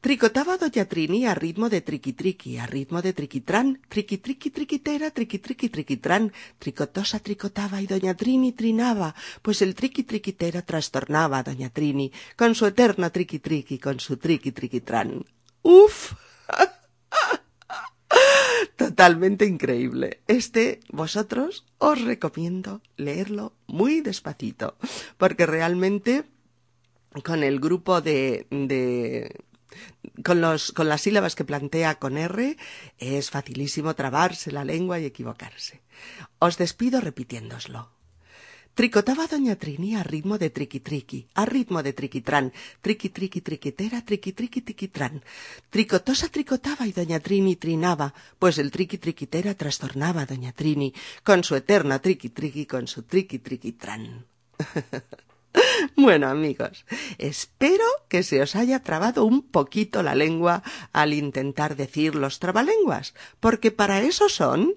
Tricotaba 0.00 0.56
doña 0.56 0.86
Trini 0.86 1.26
a 1.26 1.34
ritmo 1.34 1.68
de 1.68 1.80
triqui 1.82 2.12
triqui, 2.14 2.56
a 2.56 2.66
ritmo 2.66 3.02
de 3.02 3.12
triquitrán, 3.12 3.82
triqui 3.90 4.18
triqui 4.18 4.50
triquitera, 4.50 5.10
triqui 5.10 5.38
triqui 5.38 5.68
triquitrán. 5.68 6.32
Tricotosa 6.58 7.18
tricotaba 7.18 7.82
y 7.82 7.86
doña 7.86 8.14
Trini 8.14 8.52
trinaba, 8.52 9.16
pues 9.42 9.60
el 9.60 9.74
triqui 9.74 10.04
triquitera 10.04 10.62
trastornaba 10.62 11.38
a 11.38 11.42
doña 11.42 11.70
Trini 11.70 12.12
con 12.36 12.54
su 12.54 12.66
eterna 12.66 13.10
triqui 13.10 13.40
triqui, 13.40 13.78
con 13.78 13.98
su 13.98 14.16
triqui 14.16 14.52
triquitrán. 14.52 15.26
¡Uf! 15.62 16.14
Totalmente 18.76 19.44
increíble. 19.44 20.20
Este, 20.26 20.80
vosotros, 20.90 21.64
os 21.78 22.00
recomiendo 22.02 22.80
leerlo 22.96 23.52
muy 23.66 24.00
despacito, 24.00 24.76
porque 25.16 25.46
realmente 25.46 26.24
con 27.24 27.42
el 27.42 27.60
grupo 27.60 28.00
de, 28.00 28.46
de 28.50 29.34
con, 30.24 30.40
los, 30.40 30.72
con 30.72 30.88
las 30.88 31.02
sílabas 31.02 31.34
que 31.34 31.44
plantea 31.44 31.96
con 31.96 32.16
R 32.16 32.56
es 32.98 33.30
facilísimo 33.30 33.94
trabarse 33.94 34.52
la 34.52 34.64
lengua 34.64 34.98
y 34.98 35.04
equivocarse. 35.04 35.82
Os 36.38 36.58
despido 36.58 37.00
repitiéndoslo. 37.00 37.97
Tricotaba 38.78 39.26
doña 39.26 39.58
Trini 39.58 39.98
a 39.98 40.06
ritmo 40.06 40.38
de 40.38 40.54
triqui 40.54 40.78
triqui, 40.78 41.26
a 41.34 41.42
ritmo 41.42 41.82
de 41.82 41.90
triquitrán, 41.98 42.54
triqui 42.78 43.08
triqui 43.10 43.40
triquitera, 43.42 44.06
triqui 44.06 44.30
triqui 44.30 44.60
triquitrán. 44.62 45.18
Tricotosa 45.66 46.30
tricotaba 46.30 46.86
y 46.86 46.92
doña 46.94 47.18
Trini 47.18 47.56
trinaba, 47.56 48.14
pues 48.38 48.54
el 48.62 48.70
triqui 48.70 48.98
triquitera 49.02 49.58
trastornaba 49.58 50.22
a 50.22 50.30
doña 50.30 50.52
Trini 50.54 50.94
con 51.26 51.42
su 51.42 51.56
eterna 51.58 51.98
triqui 51.98 52.28
triqui, 52.30 52.66
con 52.66 52.86
su 52.86 53.02
triqui 53.02 53.40
triquitrán. 53.40 54.26
Bueno 55.96 56.28
amigos, 56.28 56.84
espero 57.18 57.84
que 58.08 58.22
se 58.22 58.40
os 58.42 58.54
haya 58.54 58.84
trabado 58.84 59.24
un 59.24 59.42
poquito 59.42 60.04
la 60.04 60.14
lengua 60.14 60.62
al 60.92 61.14
intentar 61.14 61.74
decir 61.74 62.14
los 62.14 62.38
trabalenguas, 62.38 63.14
porque 63.40 63.72
para 63.72 64.02
eso 64.02 64.28
son. 64.28 64.74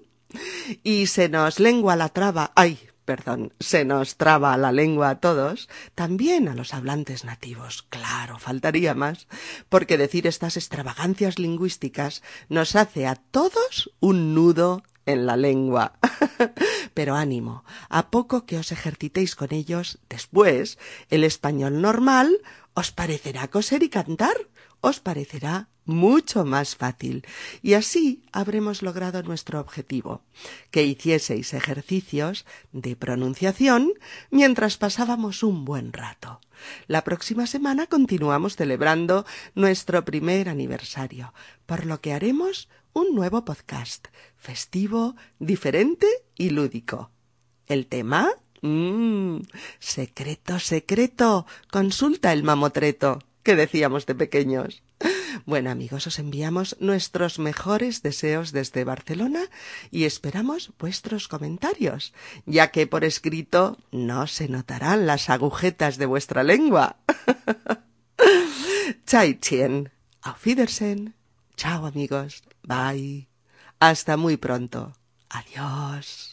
Y 0.82 1.06
se 1.06 1.28
nos 1.28 1.60
lengua 1.60 1.94
la 1.94 2.08
traba. 2.08 2.52
Ay, 2.56 2.78
perdón, 3.04 3.52
se 3.60 3.84
nos 3.84 4.16
traba 4.16 4.56
la 4.56 4.72
lengua 4.72 5.10
a 5.10 5.20
todos, 5.20 5.68
también 5.94 6.48
a 6.48 6.54
los 6.54 6.74
hablantes 6.74 7.24
nativos. 7.24 7.82
Claro, 7.88 8.38
faltaría 8.38 8.94
más, 8.94 9.26
porque 9.68 9.98
decir 9.98 10.26
estas 10.26 10.56
extravagancias 10.56 11.38
lingüísticas 11.38 12.22
nos 12.48 12.76
hace 12.76 13.06
a 13.06 13.16
todos 13.16 13.90
un 14.00 14.34
nudo 14.34 14.82
en 15.06 15.26
la 15.26 15.36
lengua. 15.36 15.98
Pero 16.94 17.16
ánimo, 17.16 17.64
a 17.88 18.10
poco 18.10 18.46
que 18.46 18.58
os 18.58 18.72
ejercitéis 18.72 19.34
con 19.34 19.52
ellos, 19.52 19.98
después 20.08 20.78
el 21.08 21.24
español 21.24 21.80
normal 21.80 22.38
os 22.74 22.92
parecerá 22.92 23.48
coser 23.48 23.82
y 23.82 23.88
cantar, 23.88 24.36
os 24.80 25.00
parecerá 25.00 25.68
mucho 25.84 26.44
más 26.44 26.76
fácil. 26.76 27.26
Y 27.62 27.74
así 27.74 28.22
habremos 28.32 28.82
logrado 28.82 29.22
nuestro 29.22 29.60
objetivo, 29.60 30.22
que 30.70 30.84
hicieseis 30.84 31.54
ejercicios 31.54 32.44
de 32.72 32.96
pronunciación 32.96 33.92
mientras 34.30 34.76
pasábamos 34.76 35.42
un 35.42 35.64
buen 35.64 35.92
rato. 35.92 36.40
La 36.86 37.02
próxima 37.02 37.46
semana 37.46 37.86
continuamos 37.86 38.56
celebrando 38.56 39.26
nuestro 39.54 40.04
primer 40.04 40.48
aniversario, 40.48 41.34
por 41.66 41.86
lo 41.86 42.00
que 42.00 42.12
haremos 42.12 42.68
un 42.92 43.14
nuevo 43.14 43.44
podcast, 43.44 44.08
festivo, 44.36 45.16
diferente 45.38 46.06
y 46.36 46.50
lúdico. 46.50 47.10
¿El 47.66 47.86
tema? 47.86 48.30
Mmm, 48.60 49.38
secreto, 49.78 50.58
secreto. 50.58 51.46
Consulta 51.70 52.32
el 52.32 52.42
mamotreto 52.42 53.18
que 53.42 53.56
decíamos 53.56 54.06
de 54.06 54.14
pequeños. 54.14 54.82
Bueno 55.46 55.70
amigos, 55.70 56.06
os 56.06 56.18
enviamos 56.18 56.76
nuestros 56.80 57.38
mejores 57.38 58.02
deseos 58.02 58.52
desde 58.52 58.84
Barcelona 58.84 59.42
y 59.90 60.04
esperamos 60.04 60.72
vuestros 60.78 61.28
comentarios, 61.28 62.12
ya 62.46 62.70
que 62.70 62.86
por 62.86 63.04
escrito 63.04 63.78
no 63.90 64.26
se 64.26 64.48
notarán 64.48 65.06
las 65.06 65.30
agujetas 65.30 65.98
de 65.98 66.06
vuestra 66.06 66.42
lengua. 66.42 66.96
Chai 69.06 69.38
Chien. 69.38 69.90
Auf 70.22 70.46
Wiedersehen. 70.46 71.14
Chao 71.56 71.86
amigos. 71.86 72.42
Bye. 72.62 73.28
Hasta 73.80 74.16
muy 74.16 74.36
pronto. 74.36 74.92
Adiós. 75.28 76.31